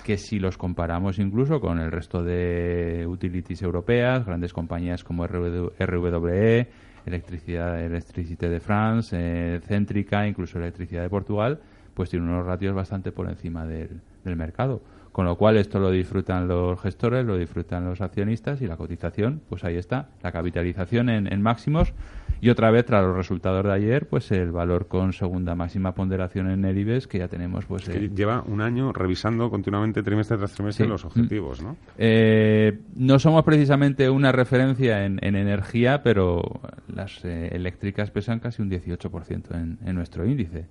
que 0.03 0.17
si 0.17 0.39
los 0.39 0.57
comparamos 0.57 1.19
incluso 1.19 1.59
con 1.59 1.79
el 1.79 1.91
resto 1.91 2.23
de 2.23 3.05
utilities 3.07 3.61
europeas, 3.61 4.25
grandes 4.25 4.53
compañías 4.53 5.03
como 5.03 5.25
RWE, 5.27 6.67
Electricidad, 7.05 7.83
Electricité 7.83 8.49
de 8.49 8.59
France, 8.59 9.15
eh, 9.19 9.59
Céntrica, 9.61 10.27
incluso 10.27 10.59
Electricidad 10.59 11.01
de 11.01 11.09
Portugal, 11.09 11.59
pues 11.93 12.09
tiene 12.09 12.25
unos 12.25 12.45
ratios 12.45 12.75
bastante 12.75 13.11
por 13.11 13.27
encima 13.27 13.65
del, 13.65 14.01
del 14.23 14.35
mercado. 14.35 14.81
Con 15.11 15.25
lo 15.25 15.35
cual 15.35 15.57
esto 15.57 15.79
lo 15.79 15.91
disfrutan 15.91 16.47
los 16.47 16.79
gestores, 16.79 17.25
lo 17.25 17.37
disfrutan 17.37 17.85
los 17.85 18.01
accionistas 18.01 18.61
y 18.61 18.67
la 18.67 18.77
cotización, 18.77 19.41
pues 19.49 19.63
ahí 19.63 19.75
está, 19.75 20.09
la 20.21 20.31
capitalización 20.31 21.09
en, 21.09 21.31
en 21.31 21.41
máximos 21.41 21.93
y 22.41 22.49
otra 22.49 22.71
vez, 22.71 22.85
tras 22.85 23.03
los 23.03 23.15
resultados 23.15 23.63
de 23.65 23.73
ayer, 23.73 24.07
pues 24.07 24.31
el 24.31 24.51
valor 24.51 24.87
con 24.87 25.11
segunda 25.11 25.55
máxima 25.55 25.93
ponderación 25.93 26.49
en 26.49 26.63
el 26.63 26.77
IBEX 26.77 27.07
que 27.07 27.19
ya 27.19 27.27
tenemos. 27.27 27.65
pues 27.65 27.89
eh, 27.89 28.09
Lleva 28.15 28.43
un 28.47 28.61
año 28.61 28.93
revisando 28.93 29.49
continuamente 29.49 30.03
trimestre 30.03 30.37
tras 30.37 30.53
trimestre 30.53 30.87
los 30.87 31.03
objetivos, 31.03 31.61
¿no? 31.61 31.75
Eh, 31.97 32.79
no 32.95 33.19
somos 33.19 33.43
precisamente 33.43 34.09
una 34.09 34.31
referencia 34.31 35.05
en, 35.05 35.19
energía, 35.21 36.01
pero 36.01 36.41
las 36.87 37.23
eh, 37.25 37.49
eléctricas 37.51 38.09
pesan 38.09 38.39
casi 38.39 38.61
un 38.61 38.69
18% 38.69 39.55
en, 39.55 39.77
en 39.85 39.95
nuestro 39.95 40.25
índice. 40.25 40.65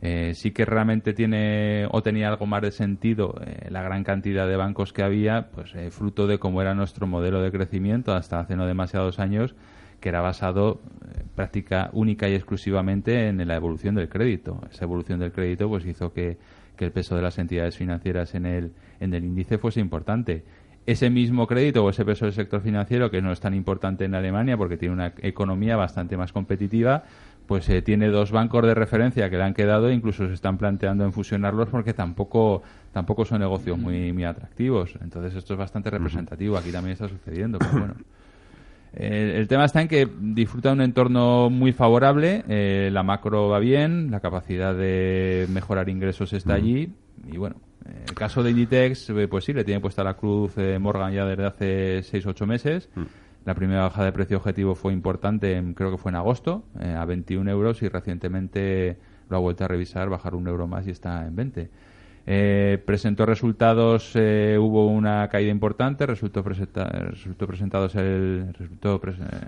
Sí 0.00 0.50
que 0.52 0.64
realmente 0.64 1.14
tiene 1.14 1.86
o 1.90 2.02
tenía 2.02 2.28
algo 2.28 2.46
más 2.46 2.62
de 2.62 2.70
sentido 2.70 3.40
la 3.68 3.82
gran 3.82 4.04
cantidad 4.04 4.46
de 4.46 4.56
bancos 4.56 4.92
que 4.92 5.02
había, 5.02 5.48
pues 5.48 5.72
fruto 5.90 6.26
de 6.26 6.38
cómo 6.38 6.62
era 6.62 6.74
nuestro 6.74 7.06
modelo 7.06 7.40
de 7.42 7.50
crecimiento 7.50 8.14
hasta 8.14 8.38
hace 8.38 8.56
no 8.56 8.66
demasiados 8.66 9.18
años, 9.18 9.54
que 10.00 10.08
era 10.08 10.20
basado 10.20 10.80
eh, 11.14 11.22
práctica 11.34 11.90
única 11.92 12.28
y 12.28 12.34
exclusivamente 12.34 13.28
en 13.28 13.46
la 13.46 13.56
evolución 13.56 13.94
del 13.94 14.08
crédito. 14.08 14.60
Esa 14.70 14.84
evolución 14.84 15.20
del 15.20 15.32
crédito 15.32 15.68
pues 15.68 15.86
hizo 15.86 16.12
que, 16.12 16.38
el 16.78 16.92
peso 16.92 17.16
de 17.16 17.22
las 17.22 17.38
entidades 17.38 17.74
financieras 17.74 18.34
en 18.34 18.44
el, 18.44 18.72
en 19.00 19.14
el 19.14 19.24
índice 19.24 19.56
fuese 19.56 19.80
importante. 19.80 20.44
Ese 20.84 21.08
mismo 21.08 21.46
crédito 21.46 21.82
o 21.82 21.88
ese 21.88 22.04
peso 22.04 22.26
del 22.26 22.34
sector 22.34 22.60
financiero, 22.60 23.10
que 23.10 23.22
no 23.22 23.32
es 23.32 23.40
tan 23.40 23.54
importante 23.54 24.04
en 24.04 24.14
Alemania 24.14 24.58
porque 24.58 24.76
tiene 24.76 24.94
una 24.94 25.14
economía 25.22 25.76
bastante 25.76 26.18
más 26.18 26.32
competitiva, 26.32 27.04
pues 27.46 27.68
eh, 27.68 27.82
tiene 27.82 28.08
dos 28.08 28.32
bancos 28.32 28.64
de 28.64 28.74
referencia 28.74 29.30
que 29.30 29.36
le 29.36 29.44
han 29.44 29.54
quedado 29.54 29.88
e 29.88 29.94
incluso 29.94 30.26
se 30.26 30.34
están 30.34 30.58
planteando 30.58 31.04
en 31.04 31.12
fusionarlos 31.12 31.68
porque 31.68 31.94
tampoco 31.94 32.62
tampoco 32.92 33.24
son 33.24 33.40
negocios 33.40 33.78
muy, 33.78 34.12
muy 34.12 34.24
atractivos. 34.24 34.94
Entonces 35.02 35.34
esto 35.34 35.54
es 35.54 35.58
bastante 35.58 35.90
representativo. 35.90 36.56
Aquí 36.56 36.72
también 36.72 36.92
está 36.94 37.08
sucediendo, 37.08 37.58
pero 37.58 37.72
bueno. 37.72 37.94
el 38.94 39.46
tema 39.48 39.66
está 39.66 39.82
en 39.82 39.88
que 39.88 40.08
disfruta 40.20 40.70
de 40.70 40.74
un 40.74 40.80
entorno 40.80 41.50
muy 41.50 41.72
favorable, 41.72 42.44
eh, 42.48 42.88
la 42.92 43.02
macro 43.02 43.48
va 43.48 43.58
bien, 43.58 44.10
la 44.10 44.20
capacidad 44.20 44.74
de 44.74 45.46
mejorar 45.50 45.88
ingresos 45.88 46.32
está 46.32 46.54
allí 46.54 46.90
y 47.30 47.36
bueno, 47.36 47.56
el 48.06 48.14
caso 48.14 48.42
de 48.42 48.50
Inditex, 48.50 49.10
eh, 49.10 49.28
pues 49.28 49.44
sí, 49.44 49.52
le 49.52 49.64
tiene 49.64 49.80
puesta 49.80 50.02
la 50.02 50.14
cruz 50.14 50.52
eh, 50.56 50.78
Morgan 50.78 51.12
ya 51.12 51.24
desde 51.24 51.44
hace 51.44 51.98
6-8 52.00 52.46
meses. 52.46 52.88
La 53.46 53.54
primera 53.54 53.82
baja 53.82 54.04
de 54.04 54.10
precio 54.10 54.36
objetivo 54.38 54.74
fue 54.74 54.92
importante, 54.92 55.62
creo 55.76 55.92
que 55.92 55.98
fue 55.98 56.10
en 56.10 56.16
agosto, 56.16 56.64
a 56.80 57.04
21 57.04 57.48
euros 57.48 57.80
y 57.80 57.88
recientemente 57.88 58.96
lo 59.30 59.36
ha 59.36 59.40
vuelto 59.40 59.64
a 59.64 59.68
revisar, 59.68 60.08
bajar 60.08 60.34
un 60.34 60.48
euro 60.48 60.66
más 60.66 60.84
y 60.88 60.90
está 60.90 61.24
en 61.24 61.36
20. 61.36 61.70
Eh, 62.28 62.82
presentó 62.84 63.24
resultados, 63.24 64.10
eh, 64.14 64.58
hubo 64.60 64.88
una 64.88 65.28
caída 65.28 65.52
importante, 65.52 66.06
resultó, 66.06 66.42
resultó 66.42 67.46
presentados 67.46 67.94
el 67.94 68.52
resultó 68.58 69.00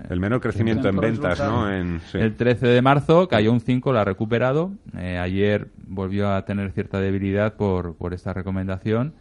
el 0.09 0.19
menor 0.21 0.39
crecimiento 0.39 0.87
en 0.87 0.95
ventas, 0.95 1.39
¿no? 1.41 1.69
En, 1.69 1.99
El 2.13 2.35
13 2.35 2.67
de 2.67 2.81
marzo 2.81 3.27
cayó 3.27 3.51
un 3.51 3.59
5, 3.59 3.91
lo 3.91 3.99
ha 3.99 4.05
recuperado. 4.05 4.71
Eh, 4.97 5.17
ayer 5.17 5.67
volvió 5.87 6.33
a 6.33 6.45
tener 6.45 6.71
cierta 6.71 7.01
debilidad 7.01 7.55
por, 7.55 7.95
por 7.95 8.13
esta 8.13 8.31
recomendación 8.31 9.11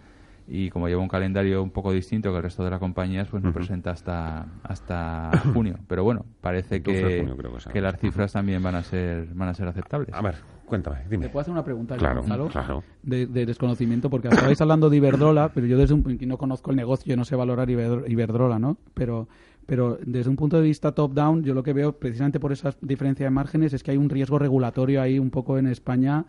y 0.48 0.70
como 0.70 0.88
lleva 0.88 1.02
un 1.02 1.08
calendario 1.08 1.62
un 1.62 1.70
poco 1.70 1.92
distinto 1.92 2.30
que 2.30 2.38
el 2.38 2.42
resto 2.42 2.64
de 2.64 2.70
las 2.70 2.80
compañías, 2.80 3.28
pues 3.28 3.42
no 3.42 3.52
presenta 3.52 3.90
hasta 3.90 4.46
hasta 4.62 5.30
junio. 5.52 5.78
Pero 5.86 6.04
bueno, 6.04 6.24
parece 6.40 6.82
que, 6.82 7.26
que, 7.72 7.80
las 7.80 7.98
cifras 8.00 8.32
también 8.32 8.62
van 8.62 8.74
a 8.74 8.82
ser 8.82 9.26
van 9.34 9.50
a 9.50 9.54
ser 9.54 9.68
aceptables. 9.68 10.14
A 10.14 10.22
ver, 10.22 10.36
Cuéntame, 10.68 10.98
dime. 11.08 11.26
¿Te 11.26 11.30
puedo 11.30 11.40
hacer 11.40 11.52
una 11.52 11.64
pregunta, 11.64 11.96
claro, 11.96 12.22
claro. 12.22 12.84
De, 13.02 13.26
desconocimiento? 13.26 14.10
Porque 14.10 14.28
estabais 14.28 14.60
hablando 14.60 14.90
de 14.90 14.98
Iberdrola, 14.98 15.50
pero 15.54 15.66
yo 15.66 15.78
desde 15.78 15.94
un 15.94 16.18
no 16.26 16.36
conozco 16.36 16.70
el 16.70 16.76
negocio, 16.76 17.08
yo 17.08 17.16
no 17.16 17.24
sé 17.24 17.36
valorar 17.36 17.70
Iberdrola, 17.70 18.58
¿no? 18.58 18.76
Pero, 18.92 19.28
pero 19.64 19.98
desde 20.04 20.28
un 20.28 20.36
punto 20.36 20.56
de 20.58 20.62
vista 20.64 20.92
top-down, 20.92 21.42
yo 21.42 21.54
lo 21.54 21.62
que 21.62 21.72
veo, 21.72 21.92
precisamente 21.92 22.38
por 22.38 22.52
esa 22.52 22.74
diferencia 22.82 23.24
de 23.24 23.30
márgenes, 23.30 23.72
es 23.72 23.82
que 23.82 23.92
hay 23.92 23.96
un 23.96 24.10
riesgo 24.10 24.38
regulatorio 24.38 25.00
ahí 25.00 25.18
un 25.18 25.30
poco 25.30 25.56
en 25.56 25.68
España 25.68 26.26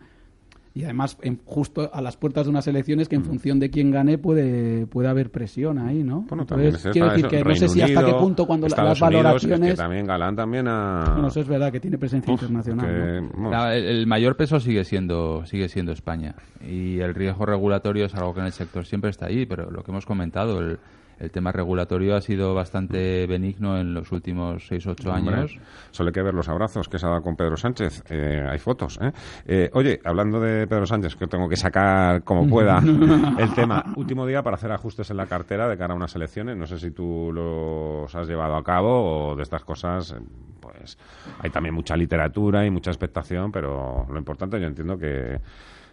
y 0.72 0.84
además 0.84 1.18
en, 1.22 1.40
justo 1.44 1.90
a 1.92 2.00
las 2.00 2.16
puertas 2.16 2.46
de 2.46 2.50
unas 2.50 2.66
elecciones 2.68 3.08
que 3.08 3.16
en 3.16 3.22
mm. 3.22 3.24
función 3.24 3.58
de 3.58 3.70
quién 3.70 3.90
gane 3.90 4.18
puede 4.18 4.86
puede 4.86 5.08
haber 5.08 5.30
presión 5.30 5.78
ahí, 5.78 6.04
¿no? 6.04 6.22
Bueno, 6.28 6.46
también 6.46 6.74
quiero 6.92 7.10
decir 7.10 7.26
que 7.26 7.42
no 7.42 7.54
sé 7.56 7.68
si 7.68 7.82
hasta 7.82 8.04
qué 8.04 8.12
punto 8.12 8.46
cuando 8.46 8.68
las 8.68 9.00
valoraciones... 9.00 9.76
también 9.76 10.06
Galán 10.06 10.36
también 10.36 10.68
a... 10.68 11.10
Bueno, 11.12 11.28
eso 11.28 11.40
es 11.40 11.48
verdad, 11.48 11.72
que 11.72 11.80
tiene 11.80 11.98
presencia 11.98 12.32
internacional. 12.32 13.30
el, 13.74 14.06
mayor 14.06 14.36
peso 14.36 14.60
sigue 14.60 14.84
siendo 14.84 15.44
sigue 15.46 15.68
siendo 15.68 15.92
España 15.92 16.34
y 16.66 17.00
el 17.00 17.14
riesgo 17.14 17.46
regulatorio 17.46 18.06
es 18.06 18.14
algo 18.14 18.34
que 18.34 18.40
en 18.40 18.46
el 18.46 18.52
sector 18.52 18.86
siempre 18.86 19.10
está 19.10 19.26
ahí, 19.26 19.46
pero 19.46 19.70
lo 19.70 19.82
que 19.82 19.90
hemos 19.90 20.06
comentado, 20.06 20.60
el 20.60 20.78
el 21.20 21.30
tema 21.30 21.52
regulatorio 21.52 22.16
ha 22.16 22.20
sido 22.20 22.54
bastante 22.54 23.26
benigno 23.26 23.78
en 23.78 23.92
los 23.92 24.10
últimos 24.10 24.66
6 24.66 24.86
o 24.86 24.90
8 24.92 25.12
años. 25.12 25.58
Solo 25.90 26.08
hay 26.08 26.12
que 26.14 26.22
ver 26.22 26.34
los 26.34 26.48
abrazos 26.48 26.88
que 26.88 26.98
se 26.98 27.06
ha 27.06 27.10
dado 27.10 27.22
con 27.22 27.36
Pedro 27.36 27.58
Sánchez. 27.58 28.02
Eh, 28.08 28.42
hay 28.48 28.58
fotos. 28.58 28.98
¿eh? 29.02 29.12
¿eh? 29.46 29.70
oye, 29.74 30.00
hablando 30.02 30.40
de 30.40 30.66
Pedro 30.66 30.86
Sánchez, 30.86 31.16
que 31.16 31.26
tengo 31.26 31.48
que 31.48 31.56
sacar 31.56 32.24
como 32.24 32.48
pueda 32.48 32.78
el 33.38 33.54
tema. 33.54 33.84
Último 33.96 34.26
día 34.26 34.42
para 34.42 34.56
hacer 34.56 34.72
ajustes 34.72 35.10
en 35.10 35.18
la 35.18 35.26
cartera 35.26 35.68
de 35.68 35.76
cara 35.76 35.92
a 35.92 35.96
unas 35.96 36.14
elecciones. 36.16 36.56
No 36.56 36.66
sé 36.66 36.78
si 36.78 36.90
tú 36.90 37.30
los 37.32 38.14
has 38.14 38.26
llevado 38.26 38.56
a 38.56 38.64
cabo 38.64 39.32
o 39.32 39.36
de 39.36 39.42
estas 39.42 39.62
cosas. 39.62 40.14
Pues 40.60 40.96
hay 41.40 41.50
también 41.50 41.74
mucha 41.74 41.96
literatura 41.96 42.64
y 42.64 42.70
mucha 42.70 42.90
expectación, 42.90 43.52
pero 43.52 44.06
lo 44.08 44.18
importante 44.18 44.58
yo 44.58 44.66
entiendo 44.66 44.96
que 44.96 45.38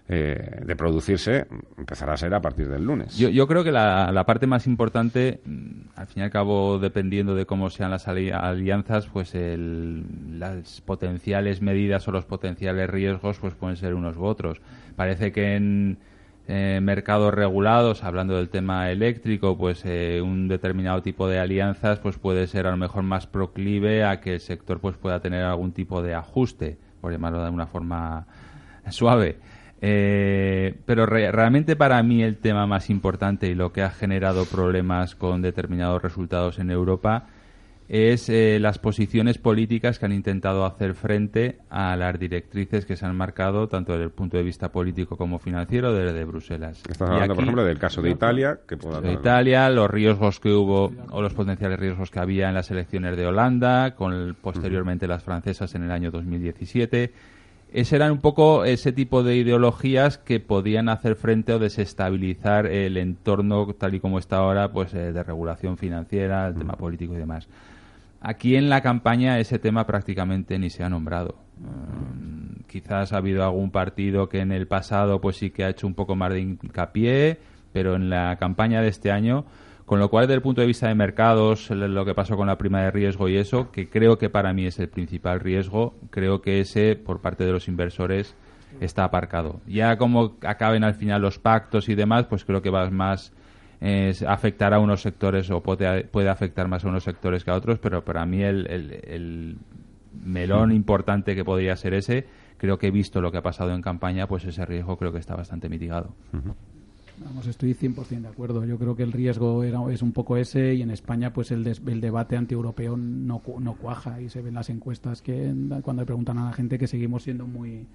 eh, 0.09 0.61
de 0.65 0.75
producirse 0.77 1.47
empezará 1.77 2.13
a 2.13 2.17
ser 2.17 2.33
a 2.33 2.41
partir 2.41 2.69
del 2.69 2.85
lunes. 2.85 3.17
Yo, 3.17 3.45
creo 3.45 3.65
que 3.65 3.73
la, 3.73 4.23
parte 4.25 4.47
más 4.47 4.65
importante, 4.65 5.41
mm, 5.43 5.71
al 5.97 6.07
fin 6.07 6.21
y 6.21 6.23
al 6.23 6.31
cabo, 6.31 6.79
dependiendo 6.79 7.35
de 7.35 7.45
cómo 7.45 7.69
sean 7.69 7.91
las 7.91 8.07
alianzas, 8.07 9.07
pues 9.07 9.33
las 9.35 10.79
potenciales 10.79 11.61
medidas 11.61 12.07
o 12.07 12.13
los 12.13 12.23
potenciales 12.23 12.89
riesgos 12.89 13.37
pues 13.39 13.53
pueden 13.53 13.75
ser 13.75 13.95
unos 13.95 14.15
u 14.15 14.23
otros. 14.23 14.61
Parece 14.95 15.33
que 15.33 15.55
en 15.57 15.97
eh, 16.47 16.79
mercados 16.81 17.33
regulados, 17.33 18.05
hablando 18.05 18.37
del 18.37 18.47
tema 18.47 18.89
eléctrico, 18.89 19.57
pues 19.57 19.83
eh, 19.83 20.21
un 20.23 20.47
determinado 20.47 21.01
tipo 21.01 21.27
de 21.27 21.39
alianzas 21.39 21.99
pues 21.99 22.17
puede 22.17 22.47
ser 22.47 22.65
a 22.65 22.71
lo 22.71 22.77
mejor 22.77 23.03
más 23.03 23.27
proclive 23.27 24.05
a 24.05 24.21
que 24.21 24.35
el 24.35 24.39
sector 24.39 24.79
pues 24.79 24.95
pueda 24.95 25.19
tener 25.19 25.43
algún 25.43 25.73
tipo 25.73 26.01
de 26.01 26.15
ajuste, 26.15 26.77
por 27.01 27.11
llamarlo 27.11 27.43
de 27.43 27.49
una 27.49 27.67
forma 27.67 28.25
suave. 28.89 29.35
Eh, 29.81 30.75
pero 30.85 31.05
realmente 31.05 31.75
para 31.75 32.01
mí 32.01 32.23
el 32.23 32.37
tema 32.37 32.65
más 32.65 32.89
importante 32.89 33.47
y 33.47 33.53
lo 33.53 33.71
que 33.71 33.83
ha 33.83 33.91
generado 33.91 34.45
problemas 34.45 35.15
con 35.15 35.41
determinados 35.41 36.01
resultados 36.01 36.57
en 36.57 36.71
Europa 36.71 37.27
es 37.89 38.27
eh, 38.27 38.57
las 38.59 38.79
posiciones 38.79 39.37
políticas 39.37 39.97
que 39.97 40.05
han 40.05 40.11
intentado 40.11 40.65
hacer 40.65 40.93
frente 40.93 41.59
a 41.69 41.95
las 41.95 42.19
directrices 42.19 42.85
que 42.85 42.97
se 42.97 43.05
han 43.05 43.15
marcado 43.15 43.67
tanto 43.69 43.93
desde 43.93 44.05
el 44.05 44.11
punto 44.11 44.35
de 44.35 44.43
vista 44.43 44.71
político 44.71 45.15
como 45.15 45.39
financiero 45.39 45.93
desde 45.93 46.25
Bruselas. 46.25 46.81
Estás 46.89 47.09
hablando, 47.09 47.35
por 47.35 47.43
ejemplo, 47.43 47.63
del 47.63 47.79
caso 47.79 48.01
de 48.01 48.09
Italia. 48.09 48.59
Que 48.67 48.75
de 48.75 49.13
Italia, 49.13 49.69
los 49.69 49.89
riesgos 49.89 50.39
que 50.39 50.51
hubo 50.51 50.91
o 51.11 51.21
los 51.21 51.33
potenciales 51.33 51.79
riesgos 51.79 52.11
que 52.11 52.19
había 52.19 52.49
en 52.49 52.55
las 52.55 52.69
elecciones 52.71 53.15
de 53.15 53.25
Holanda, 53.25 53.95
con 53.95 54.35
posteriormente 54.41 55.07
las 55.07 55.23
francesas 55.23 55.73
en 55.75 55.83
el 55.83 55.91
año 55.91 56.11
2017 56.11 57.13
ese 57.71 57.97
eran 57.97 58.13
un 58.13 58.19
poco 58.19 58.63
ese 58.63 58.91
tipo 58.91 59.23
de 59.23 59.35
ideologías 59.35 60.17
que 60.17 60.39
podían 60.39 60.87
hacer 60.89 61.15
frente 61.15 61.53
o 61.53 61.59
desestabilizar 61.59 62.65
el 62.65 62.97
entorno 62.97 63.67
tal 63.73 63.95
y 63.95 63.99
como 63.99 64.19
está 64.19 64.37
ahora, 64.37 64.71
pues 64.71 64.93
eh, 64.93 65.11
de 65.11 65.23
regulación 65.23 65.77
financiera, 65.77 66.47
el 66.47 66.55
tema 66.55 66.73
mm. 66.73 66.77
político 66.77 67.13
y 67.13 67.17
demás. 67.17 67.47
Aquí 68.21 68.55
en 68.55 68.69
la 68.69 68.81
campaña 68.81 69.39
ese 69.39 69.59
tema 69.59 69.85
prácticamente 69.85 70.57
ni 70.57 70.69
se 70.69 70.83
ha 70.83 70.89
nombrado. 70.89 71.35
Mm, 71.59 72.63
quizás 72.67 73.11
ha 73.13 73.17
habido 73.17 73.43
algún 73.43 73.69
partido 73.71 74.29
que 74.29 74.39
en 74.39 74.51
el 74.51 74.67
pasado 74.67 75.19
pues 75.19 75.35
sí 75.35 75.49
que 75.49 75.65
ha 75.65 75.69
hecho 75.69 75.87
un 75.87 75.93
poco 75.93 76.15
más 76.15 76.31
de 76.31 76.39
hincapié, 76.39 77.39
pero 77.73 77.95
en 77.95 78.09
la 78.09 78.37
campaña 78.37 78.81
de 78.81 78.87
este 78.87 79.11
año 79.11 79.45
Con 79.87 79.99
lo 79.99 80.09
cual, 80.09 80.27
desde 80.27 80.35
el 80.35 80.41
punto 80.41 80.59
de 80.59 80.67
vista 80.67 80.89
de 80.89 80.95
mercados, 80.95 81.69
lo 81.69 82.03
que 82.03 82.13
pasó 82.13 82.35
con 82.35 82.47
la 82.47 82.57
prima 82.57 82.81
de 82.81 82.91
riesgo 82.91 83.29
y 83.29 83.37
eso, 83.37 83.71
que 83.71 83.87
creo 83.87 84.17
que 84.17 84.29
para 84.29 84.51
mí 84.51 84.65
es 84.65 84.77
el 84.79 84.89
principal 84.89 85.39
riesgo, 85.39 85.95
creo 86.09 86.41
que 86.41 86.59
ese, 86.59 86.97
por 86.97 87.21
parte 87.21 87.45
de 87.45 87.53
los 87.53 87.69
inversores, 87.69 88.35
está 88.81 89.05
aparcado. 89.05 89.61
Ya 89.65 89.97
como 89.97 90.35
acaben 90.41 90.83
al 90.83 90.95
final 90.95 91.21
los 91.21 91.39
pactos 91.39 91.87
y 91.87 91.95
demás, 91.95 92.25
pues 92.25 92.43
creo 92.43 92.61
que 92.61 92.69
va 92.69 92.89
más 92.89 93.31
es 93.79 94.23
afectar 94.23 94.73
a 94.73 94.79
unos 94.79 95.01
sectores 95.01 95.49
o 95.51 95.61
puede, 95.61 96.29
afectar 96.29 96.67
más 96.67 96.83
a 96.83 96.89
unos 96.89 97.05
sectores 97.05 97.45
que 97.45 97.51
a 97.51 97.55
otros, 97.55 97.79
pero 97.79 98.03
para 98.03 98.25
mí 98.25 98.43
el, 98.43 98.67
el, 98.67 99.57
melón 100.21 100.73
importante 100.73 101.33
que 101.33 101.45
podría 101.45 101.77
ser 101.77 101.93
ese, 101.93 102.25
creo 102.57 102.77
que 102.77 102.91
visto 102.91 103.21
lo 103.21 103.31
que 103.31 103.37
ha 103.37 103.43
pasado 103.43 103.71
en 103.73 103.81
campaña, 103.81 104.27
pues 104.27 104.43
ese 104.43 104.65
riesgo 104.65 104.97
creo 104.97 105.13
que 105.13 105.19
está 105.19 105.35
bastante 105.35 105.69
mitigado. 105.69 106.13
Vamos, 107.17 107.47
estoy 107.47 107.73
100% 107.73 108.21
de 108.21 108.27
acuerdo. 108.27 108.63
Yo 108.65 108.77
creo 108.77 108.95
que 108.95 109.03
el 109.03 109.11
riesgo 109.11 109.63
era, 109.63 109.79
es 109.91 110.01
un 110.01 110.11
poco 110.11 110.37
ese 110.37 110.75
y 110.75 110.83
en 110.83 110.91
España 110.91 111.33
pues 111.33 111.51
el, 111.51 111.65
el 111.65 112.01
debate 112.01 112.37
antieuropeo 112.37 112.95
no, 112.95 113.41
no 113.59 113.75
cuaja 113.75 114.21
y 114.21 114.29
se 114.29 114.41
ven 114.41 114.53
las 114.53 114.69
encuestas 114.69 115.21
que 115.21 115.53
cuando 115.81 116.03
le 116.03 116.05
preguntan 116.05 116.37
a 116.37 116.45
la 116.45 116.53
gente 116.53 116.77
que 116.77 116.87
seguimos 116.87 117.23
siendo 117.23 117.47
muy 117.47 117.87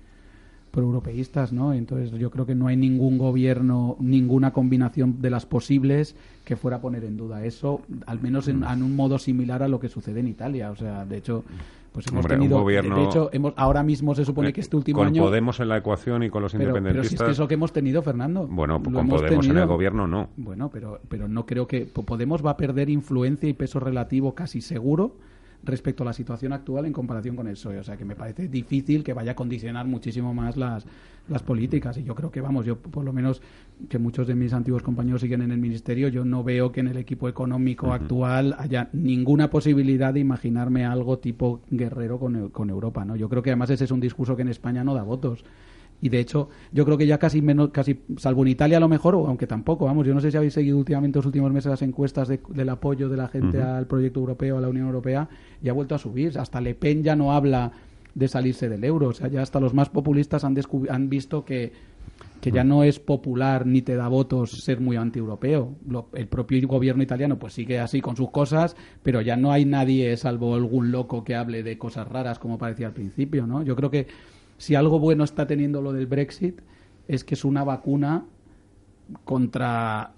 proeuropeístas, 0.72 1.52
¿no? 1.52 1.74
Entonces 1.74 2.10
yo 2.18 2.30
creo 2.30 2.46
que 2.46 2.54
no 2.54 2.66
hay 2.66 2.76
ningún 2.76 3.18
gobierno, 3.18 3.96
ninguna 4.00 4.52
combinación 4.52 5.20
de 5.20 5.30
las 5.30 5.46
posibles 5.46 6.16
que 6.44 6.56
fuera 6.56 6.78
a 6.78 6.80
poner 6.80 7.04
en 7.04 7.16
duda 7.16 7.44
eso, 7.44 7.82
al 8.06 8.20
menos 8.20 8.48
en, 8.48 8.64
un 8.64 8.96
modo 8.96 9.18
similar 9.18 9.62
a 9.62 9.68
lo 9.68 9.78
que 9.78 9.88
sucede 9.88 10.20
en 10.20 10.28
Italia. 10.28 10.70
O 10.70 10.76
sea, 10.76 11.04
de 11.04 11.18
hecho, 11.18 11.44
pues 11.92 12.06
hemos 12.08 12.26
tenido, 12.26 12.60
gobierno, 12.60 12.96
de 12.96 13.04
hecho, 13.04 13.28
hemos, 13.34 13.52
ahora 13.56 13.82
mismo 13.82 14.14
se 14.14 14.24
supone 14.24 14.50
que 14.54 14.62
este 14.62 14.74
último 14.74 15.00
con 15.00 15.08
año 15.08 15.22
con 15.22 15.30
Podemos 15.30 15.60
en 15.60 15.68
la 15.68 15.76
ecuación 15.76 16.22
y 16.22 16.30
con 16.30 16.42
los 16.42 16.54
independentistas. 16.54 16.94
Pero 16.94 17.08
si 17.08 17.14
es, 17.16 17.22
que 17.22 17.30
es 17.32 17.38
lo 17.38 17.48
que 17.48 17.54
hemos 17.54 17.72
tenido, 17.72 18.00
Fernando. 18.02 18.46
Bueno, 18.48 18.82
con 18.82 18.94
Podemos 18.94 19.46
en 19.46 19.58
el 19.58 19.66
gobierno 19.66 20.08
no. 20.08 20.30
Bueno, 20.38 20.70
pero 20.70 21.00
pero 21.08 21.28
no 21.28 21.44
creo 21.44 21.66
que 21.66 21.84
Podemos 21.84 22.44
va 22.44 22.52
a 22.52 22.56
perder 22.56 22.88
influencia 22.88 23.46
y 23.46 23.52
peso 23.52 23.78
relativo 23.78 24.34
casi 24.34 24.62
seguro 24.62 25.16
respecto 25.64 26.02
a 26.02 26.06
la 26.06 26.12
situación 26.12 26.52
actual 26.52 26.86
en 26.86 26.92
comparación 26.92 27.36
con 27.36 27.46
el 27.46 27.54
PSOE. 27.54 27.78
O 27.78 27.84
sea, 27.84 27.96
que 27.96 28.04
me 28.04 28.16
parece 28.16 28.48
difícil 28.48 29.04
que 29.04 29.12
vaya 29.12 29.32
a 29.32 29.34
condicionar 29.34 29.86
muchísimo 29.86 30.34
más 30.34 30.56
las, 30.56 30.84
las 31.28 31.42
políticas. 31.42 31.96
Y 31.98 32.04
yo 32.04 32.14
creo 32.14 32.30
que, 32.30 32.40
vamos, 32.40 32.66
yo 32.66 32.76
por 32.78 33.04
lo 33.04 33.12
menos 33.12 33.42
que 33.88 33.98
muchos 33.98 34.26
de 34.26 34.34
mis 34.34 34.52
antiguos 34.52 34.82
compañeros 34.82 35.20
siguen 35.20 35.42
en 35.42 35.52
el 35.52 35.58
ministerio, 35.58 36.08
yo 36.08 36.24
no 36.24 36.42
veo 36.42 36.72
que 36.72 36.80
en 36.80 36.88
el 36.88 36.96
equipo 36.96 37.28
económico 37.28 37.92
actual 37.92 38.56
haya 38.58 38.88
ninguna 38.92 39.50
posibilidad 39.50 40.12
de 40.12 40.20
imaginarme 40.20 40.84
algo 40.84 41.18
tipo 41.18 41.60
guerrero 41.70 42.18
con, 42.18 42.48
con 42.50 42.70
Europa. 42.70 43.04
¿no? 43.04 43.16
Yo 43.16 43.28
creo 43.28 43.42
que 43.42 43.50
además 43.50 43.70
ese 43.70 43.84
es 43.84 43.90
un 43.90 44.00
discurso 44.00 44.36
que 44.36 44.42
en 44.42 44.48
España 44.48 44.84
no 44.84 44.94
da 44.94 45.02
votos 45.02 45.44
y 46.02 46.08
de 46.08 46.18
hecho 46.18 46.50
yo 46.72 46.84
creo 46.84 46.98
que 46.98 47.06
ya 47.06 47.16
casi 47.18 47.40
menos 47.40 47.70
casi 47.70 48.00
salvo 48.18 48.42
en 48.42 48.48
Italia 48.48 48.76
a 48.76 48.80
lo 48.80 48.88
mejor 48.88 49.14
o 49.14 49.26
aunque 49.26 49.46
tampoco 49.46 49.86
vamos 49.86 50.06
yo 50.06 50.12
no 50.12 50.20
sé 50.20 50.30
si 50.30 50.36
habéis 50.36 50.52
seguido 50.52 50.76
últimamente 50.76 51.18
los 51.18 51.26
últimos 51.26 51.50
meses 51.52 51.70
las 51.70 51.82
encuestas 51.82 52.28
del 52.28 52.68
apoyo 52.68 53.08
de 53.08 53.16
la 53.16 53.28
gente 53.28 53.62
al 53.62 53.86
proyecto 53.86 54.20
europeo 54.20 54.58
a 54.58 54.60
la 54.60 54.68
Unión 54.68 54.86
Europea 54.86 55.28
y 55.62 55.68
ha 55.68 55.72
vuelto 55.72 55.94
a 55.94 55.98
subir 55.98 56.38
hasta 56.38 56.60
Le 56.60 56.74
Pen 56.74 57.02
ya 57.02 57.16
no 57.16 57.32
habla 57.32 57.72
de 58.14 58.28
salirse 58.28 58.68
del 58.68 58.84
euro 58.84 59.08
o 59.08 59.12
sea 59.14 59.28
ya 59.28 59.40
hasta 59.40 59.60
los 59.60 59.72
más 59.72 59.88
populistas 59.88 60.44
han 60.44 60.56
han 60.90 61.08
visto 61.08 61.44
que 61.44 61.72
que 62.42 62.50
ya 62.50 62.64
no 62.64 62.82
es 62.82 62.98
popular 62.98 63.66
ni 63.66 63.82
te 63.82 63.94
da 63.94 64.08
votos 64.08 64.50
ser 64.50 64.80
muy 64.80 64.96
antieuropeo. 64.96 65.76
el 66.14 66.26
propio 66.26 66.66
gobierno 66.66 67.04
italiano 67.04 67.38
pues 67.38 67.52
sigue 67.52 67.78
así 67.78 68.00
con 68.00 68.16
sus 68.16 68.30
cosas, 68.30 68.74
pero 69.04 69.20
ya 69.20 69.36
no 69.36 69.52
hay 69.52 69.64
nadie, 69.64 70.16
salvo 70.16 70.56
algún 70.56 70.90
loco 70.90 71.22
que 71.22 71.36
hable 71.36 71.62
de 71.62 71.78
cosas 71.78 72.08
raras 72.08 72.40
como 72.40 72.58
parecía 72.58 72.88
al 72.88 72.94
principio, 72.94 73.46
¿no? 73.46 73.62
Yo 73.62 73.76
creo 73.76 73.92
que 73.92 74.08
si 74.62 74.76
algo 74.76 75.00
bueno 75.00 75.24
está 75.24 75.44
teniendo 75.44 75.82
lo 75.82 75.92
del 75.92 76.06
Brexit 76.06 76.60
es 77.08 77.24
que 77.24 77.34
es 77.34 77.44
una 77.44 77.64
vacuna 77.64 78.24
contra 79.24 80.12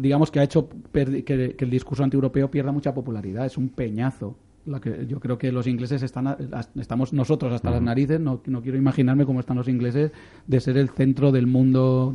digamos 0.00 0.30
que 0.30 0.40
ha 0.40 0.42
hecho 0.42 0.70
que, 0.90 1.54
el 1.58 1.70
discurso 1.70 2.02
antieuropeo 2.02 2.50
pierda 2.50 2.72
mucha 2.72 2.94
popularidad. 2.94 3.44
Es 3.44 3.58
un 3.58 3.68
peñazo. 3.68 4.38
Que 4.80 5.06
yo 5.06 5.20
creo 5.20 5.36
que 5.36 5.52
los 5.52 5.66
ingleses 5.66 6.02
están 6.02 6.34
estamos 6.80 7.12
nosotros 7.12 7.52
hasta 7.52 7.70
las 7.70 7.82
narices. 7.82 8.18
No, 8.18 8.40
no 8.46 8.62
quiero 8.62 8.78
imaginarme 8.78 9.26
cómo 9.26 9.40
están 9.40 9.58
los 9.58 9.68
ingleses 9.68 10.12
de 10.46 10.60
ser 10.60 10.78
el 10.78 10.88
centro 10.88 11.30
del 11.30 11.46
mundo 11.46 12.14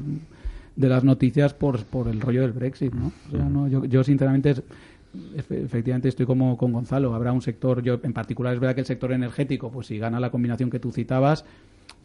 de 0.76 0.90
las 0.90 1.04
noticias 1.04 1.54
por, 1.54 1.84
por 1.84 2.08
el 2.08 2.20
rollo 2.20 2.42
del 2.42 2.54
Brexit 2.54 2.94
¿no? 2.94 3.12
O 3.28 3.32
sea, 3.32 3.46
no 3.46 3.68
yo, 3.68 3.86
yo 3.86 4.04
sinceramente 4.04 4.56
efectivamente 5.36 6.10
estoy 6.10 6.26
como 6.26 6.58
con 6.58 6.72
Gonzalo. 6.72 7.14
Habrá 7.14 7.32
un 7.32 7.42
sector, 7.42 7.82
yo 7.82 8.00
en 8.04 8.14
particular 8.14 8.54
es 8.54 8.60
verdad 8.60 8.76
que 8.76 8.82
el 8.82 8.88
sector 8.88 9.12
energético, 9.12 9.72
pues 9.72 9.88
si 9.88 9.98
gana 9.98 10.20
la 10.20 10.32
combinación 10.32 10.70
que 10.70 10.80
tú 10.80 10.92
citabas, 10.92 11.46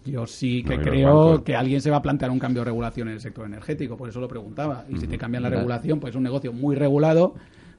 yo 0.05 0.27
sí 0.27 0.63
que 0.63 0.79
creo 0.81 1.43
que 1.43 1.57
alguien 1.57 1.81
se 1.81 1.91
va 1.91 1.99
a 1.99 2.03
plantear 2.03 2.31
un 2.31 2.39
cambio 2.39 2.63
de 2.63 2.67
regulación 2.67 3.09
en 3.09 3.15
el 3.15 3.21
sector 3.21 3.47
energético, 3.47 3.97
por 3.97 4.09
eso 4.09 4.21
lo 4.21 4.29
preguntaba. 4.29 4.85
Y 4.89 4.99
si 4.99 5.07
te 5.07 5.19
cambian 5.19 5.43
la 5.43 5.51
regulación, 5.51 6.01
pues 6.01 6.13
es 6.13 6.17
un 6.17 6.23
negocio 6.23 6.53
muy 6.53 6.77
regulado, 6.77 7.35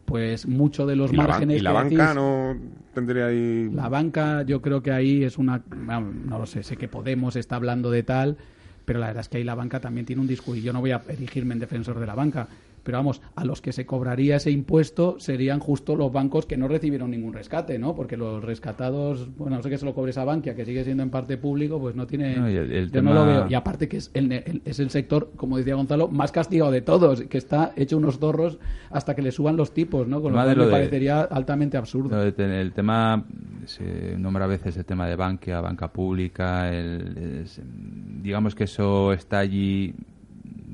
pues 0.06 0.48
mucho 0.48 0.86
de 0.86 0.96
los 0.96 1.13
márgenes. 1.13 1.60
¿Y 1.60 1.63
la, 1.63 1.72
banca 1.72 2.13
no 2.13 2.56
tendría 2.94 3.28
ahí.? 3.28 3.70
La 3.74 3.90
banca, 3.90 4.44
yo 4.44 4.62
creo 4.62 4.82
que 4.82 4.92
ahí 4.92 5.24
es 5.24 5.38
una. 5.38 5.62
No 5.70 6.38
lo 6.38 6.46
sé, 6.46 6.63
sé 6.63 6.78
que 6.78 6.88
Podemos 6.88 7.36
está 7.36 7.56
hablando 7.56 7.92
de 7.92 8.04
tal, 8.04 8.38
pero 8.84 9.00
la 9.00 9.08
verdad 9.08 9.22
es 9.22 9.30
que 9.30 9.38
ahí 9.38 9.44
la 9.44 9.56
banca 9.56 9.80
también 9.80 10.06
tiene 10.06 10.22
un 10.22 10.28
discurso. 10.28 10.60
Y 10.60 10.63
yo 10.63 10.74
no 10.74 10.82
voy 10.82 10.92
a 10.92 11.02
erigirme 11.08 11.54
en 11.54 11.60
defensor 11.60 12.00
de 12.00 12.06
la 12.06 12.16
banca, 12.16 12.48
pero 12.88 13.00
vamos, 13.00 13.21
a 13.36 13.43
los 13.43 13.60
que 13.60 13.73
se 13.73 13.86
cobraría 13.86 14.38
ese 14.38 14.50
impuesto 14.50 15.19
serían 15.19 15.60
justo 15.60 15.97
los 15.97 16.10
bancos 16.10 16.45
que 16.45 16.56
no 16.56 16.69
recibieron 16.69 17.12
ningún 17.12 17.34
rescate, 17.34 17.78
¿no? 17.78 17.93
Porque 17.93 18.15
los 18.15 18.41
rescatados, 18.41 19.28
bueno, 19.36 19.58
no 19.58 19.62
sé 19.62 19.69
que 19.69 19.78
se 19.78 19.84
lo 19.84 19.93
cobre 19.93 20.12
esa 20.12 20.23
Bankia, 20.23 20.56
que 20.56 20.63
sigue 20.63 20.86
siendo 20.86 21.04
en 21.04 21.10
parte 21.10 21.36
público, 21.38 21.82
pues 21.82 21.97
no 21.97 22.08
tiene... 22.08 22.38
No, 22.38 22.50
yo 22.50 23.02
no 23.02 23.13
lo 23.13 23.26
veo. 23.26 23.47
Y 23.50 23.56
aparte 23.56 23.89
que 23.89 23.97
es 23.97 24.10
el, 24.13 24.62
es 24.63 24.80
el 24.80 24.89
sector, 24.89 25.32
como 25.36 25.58
decía 25.58 25.76
Gonzalo, 25.76 26.08
más 26.08 26.32
castigado 26.32 26.71
de 26.71 26.80
todos, 26.80 27.23
que 27.23 27.38
está 27.38 27.73
hecho 27.76 27.97
unos 27.97 28.19
zorros 28.19 28.58
hasta 28.89 29.15
que 29.15 29.21
le 29.21 29.34
suban 29.34 29.58
los 29.58 29.73
tipos, 29.73 30.08
¿no? 30.08 30.21
Con 30.21 30.32
lo 30.32 30.41
cual 30.41 30.56
me 30.56 30.67
parecería 30.67 31.23
altamente 31.23 31.76
absurdo. 31.76 32.23
El 32.23 32.71
tema, 32.71 33.26
se 33.65 34.15
nombra 34.17 34.45
a 34.45 34.47
veces 34.47 34.78
el 34.78 34.86
tema 34.86 35.10
de 35.10 35.17
Bankia, 35.17 35.60
banca 35.60 35.91
pública, 35.91 36.71
digamos 38.21 38.56
que 38.56 38.63
eso 38.63 39.12
está 39.12 39.39
allí, 39.39 39.93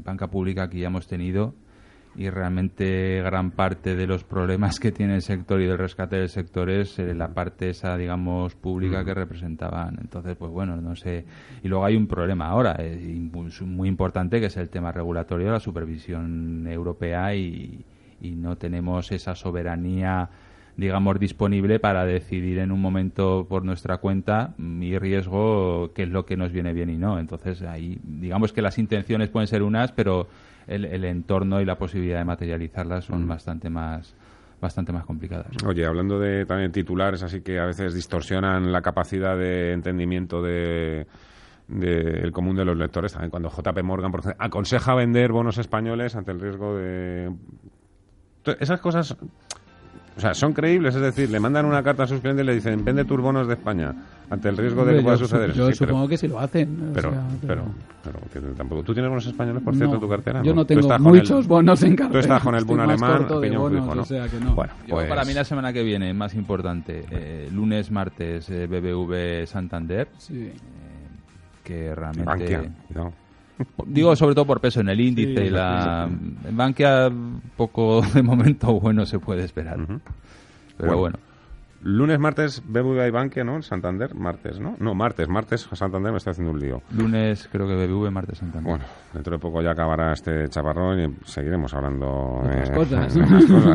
banca 0.05 0.27
pública 0.29 0.69
que 0.69 0.77
ya 0.77 0.87
hemos 0.89 1.07
tenido 1.07 1.55
y 2.15 2.29
realmente 2.29 3.21
gran 3.23 3.51
parte 3.51 3.95
de 3.95 4.05
los 4.05 4.23
problemas 4.23 4.79
que 4.79 4.91
tiene 4.91 5.15
el 5.15 5.21
sector 5.21 5.61
y 5.61 5.65
del 5.65 5.77
rescate 5.77 6.17
del 6.17 6.29
sector 6.29 6.69
es 6.69 6.99
eh, 6.99 7.13
la 7.13 7.33
parte 7.33 7.69
esa, 7.69 7.97
digamos, 7.97 8.55
pública 8.55 9.03
que 9.03 9.13
representaban. 9.13 9.97
Entonces, 9.99 10.35
pues 10.37 10.51
bueno, 10.51 10.75
no 10.77 10.95
sé. 10.95 11.25
Y 11.63 11.67
luego 11.67 11.85
hay 11.85 11.95
un 11.95 12.07
problema 12.07 12.47
ahora, 12.47 12.73
es 12.73 13.01
muy 13.61 13.89
importante, 13.89 14.39
que 14.39 14.47
es 14.47 14.57
el 14.57 14.69
tema 14.69 14.91
regulatorio, 14.91 15.51
la 15.51 15.59
supervisión 15.59 16.67
europea 16.67 17.33
y, 17.35 17.83
y 18.21 18.31
no 18.31 18.57
tenemos 18.57 19.11
esa 19.11 19.35
soberanía 19.35 20.29
digamos, 20.75 21.19
disponible 21.19 21.79
para 21.79 22.05
decidir 22.05 22.57
en 22.59 22.71
un 22.71 22.81
momento 22.81 23.45
por 23.47 23.63
nuestra 23.63 23.97
cuenta 23.97 24.53
mi 24.57 24.97
riesgo 24.97 25.91
qué 25.93 26.03
es 26.03 26.09
lo 26.09 26.25
que 26.25 26.35
nos 26.35 26.51
viene 26.51 26.73
bien 26.73 26.89
y 26.89 26.97
no. 26.97 27.19
Entonces, 27.19 27.61
ahí, 27.61 27.99
digamos 28.03 28.53
que 28.53 28.61
las 28.61 28.79
intenciones 28.79 29.29
pueden 29.29 29.47
ser 29.47 29.61
unas, 29.61 29.91
pero 29.91 30.27
el, 30.67 31.03
entorno 31.05 31.61
y 31.61 31.65
la 31.65 31.77
posibilidad 31.77 32.19
de 32.19 32.25
materializarlas 32.25 33.05
son 33.05 33.27
bastante 33.27 33.69
más 33.69 34.15
bastante 34.61 34.93
más 34.93 35.05
complicadas. 35.05 35.47
Oye, 35.65 35.85
hablando 35.85 36.19
de 36.19 36.45
también 36.45 36.71
titulares, 36.71 37.21
así 37.21 37.41
que 37.41 37.59
a 37.59 37.65
veces 37.65 37.93
distorsionan 37.93 38.71
la 38.71 38.81
capacidad 38.81 39.37
de 39.37 39.73
entendimiento 39.73 40.41
de 40.41 41.05
del 41.67 42.31
común 42.31 42.55
de 42.55 42.65
los 42.65 42.77
lectores. 42.77 43.13
También 43.13 43.31
cuando 43.31 43.49
JP 43.49 43.83
Morgan 43.83 44.11
por 44.11 44.21
aconseja 44.37 44.95
vender 44.95 45.31
bonos 45.31 45.57
españoles 45.57 46.15
ante 46.15 46.31
el 46.31 46.39
riesgo 46.39 46.75
de... 46.75 47.31
Esas 48.59 48.81
cosas 48.81 49.15
o 50.15 50.19
sea, 50.19 50.33
son 50.33 50.53
creíbles, 50.53 50.95
es 50.95 51.01
decir, 51.01 51.29
le 51.29 51.39
mandan 51.39 51.65
una 51.65 51.81
carta 51.81 52.03
a 52.03 52.07
sus 52.07 52.21
clientes 52.21 52.43
y 52.43 52.47
le 52.47 52.55
dicen, 52.55 52.85
vende 52.85 53.03
tus 53.03 53.19
bonos 53.19 53.47
de 53.47 53.55
España, 53.55 53.93
ante 54.29 54.49
el 54.49 54.57
riesgo 54.57 54.85
de 54.85 54.97
que 54.97 55.01
pueda 55.01 55.17
suceder. 55.17 55.53
Yo 55.53 55.71
supongo 55.71 56.07
que 56.07 56.17
sí 56.17 56.27
lo 56.27 56.39
hacen. 56.39 56.91
Pero, 56.93 57.13
pero, 57.45 57.63
pero, 58.31 58.47
tampoco. 58.53 58.83
¿Tú 58.83 58.93
tienes 58.93 59.09
bonos 59.09 59.25
españoles, 59.25 59.63
por 59.63 59.75
cierto, 59.75 59.95
en 59.95 60.01
tu 60.01 60.09
cartera? 60.09 60.43
Yo 60.43 60.53
no, 60.53 60.65
tengo 60.65 60.99
muchos 60.99 61.47
bonos 61.47 61.81
en 61.83 61.95
cartera. 61.95 62.11
Tú 62.11 62.19
estás 62.19 62.43
con 62.43 62.55
el 62.55 62.63
bono 62.63 62.83
alemán, 62.83 63.25
¿no? 63.27 64.01
O 64.01 64.05
sea 64.05 64.27
que 64.27 64.39
no. 64.39 64.53
Bueno, 64.53 64.73
pues... 64.87 65.07
para 65.07 65.25
mí 65.25 65.33
la 65.33 65.43
semana 65.43 65.73
que 65.73 65.83
viene, 65.83 66.13
más 66.13 66.35
importante, 66.35 67.05
eh, 67.09 67.49
lunes, 67.51 67.89
martes, 67.89 68.49
eh, 68.49 68.67
BBV 68.67 69.47
Santander. 69.47 70.09
Sí. 70.17 70.45
Eh, 70.45 70.53
que 71.63 71.95
realmente... 71.95 72.25
Bankia, 72.25 72.71
no. 72.93 73.22
Digo 73.85 74.15
sobre 74.15 74.35
todo 74.35 74.45
por 74.45 74.59
peso 74.59 74.81
en 74.81 74.89
el 74.89 74.99
índice 74.99 75.45
y 75.45 75.49
la 75.49 76.09
en 76.09 76.57
Bankia 76.57 77.11
poco 77.55 78.01
de 78.13 78.23
momento 78.23 78.79
bueno 78.79 79.05
se 79.05 79.19
puede 79.19 79.43
esperar. 79.43 79.77
Pero 80.77 80.97
bueno. 80.97 81.17
Lunes, 81.85 82.17
martes, 82.17 82.63
BBVA 82.65 83.07
y 83.07 83.11
Bankia, 83.11 83.43
¿no? 83.43 83.61
Santander, 83.61 84.15
martes, 84.15 84.57
¿no? 84.57 84.77
No, 84.79 84.95
martes, 84.95 85.27
martes, 85.27 85.67
Santander 85.73 86.13
me 86.13 86.17
está 86.17 86.31
haciendo 86.31 86.53
un 86.53 86.59
lío. 86.59 86.81
Lunes 86.91 87.49
creo 87.51 87.67
que 87.67 87.75
BBV, 87.75 88.09
martes, 88.09 88.37
Santander. 88.37 88.69
Bueno, 88.69 88.85
dentro 89.13 89.33
de 89.33 89.39
poco 89.39 89.61
ya 89.61 89.71
acabará 89.71 90.13
este 90.13 90.47
chaparrón 90.47 90.99
y 90.99 91.15
seguiremos 91.25 91.73
hablando 91.73 92.41
de 92.45 92.73
cosas. 92.73 93.13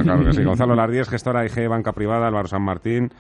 claro 0.03 0.25
que 0.25 0.33
sí. 0.33 0.43
Gonzalo 0.43 0.75
Lardíez, 0.75 1.11
gestora 1.11 1.45
IG 1.45 1.69
Banca 1.69 1.93
Privada, 1.93 2.29
Álvaro 2.29 2.49
San 2.49 2.63
Martín, 2.63 3.13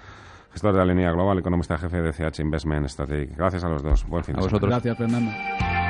gestor 0.52 0.72
de 0.72 0.78
la 0.78 0.86
línea 0.86 1.12
global, 1.12 1.38
economista 1.38 1.76
jefe 1.76 2.00
de 2.00 2.12
CH 2.12 2.40
Investment 2.40 2.88
Strategic. 2.88 3.36
Gracias 3.36 3.64
a 3.64 3.68
los 3.68 3.82
dos. 3.82 4.06
Buen 4.06 4.24
fin 4.24 4.36
a 4.36 4.38
vosotros. 4.38 4.70
Gracias, 4.70 4.96
Fernando. 4.96 5.30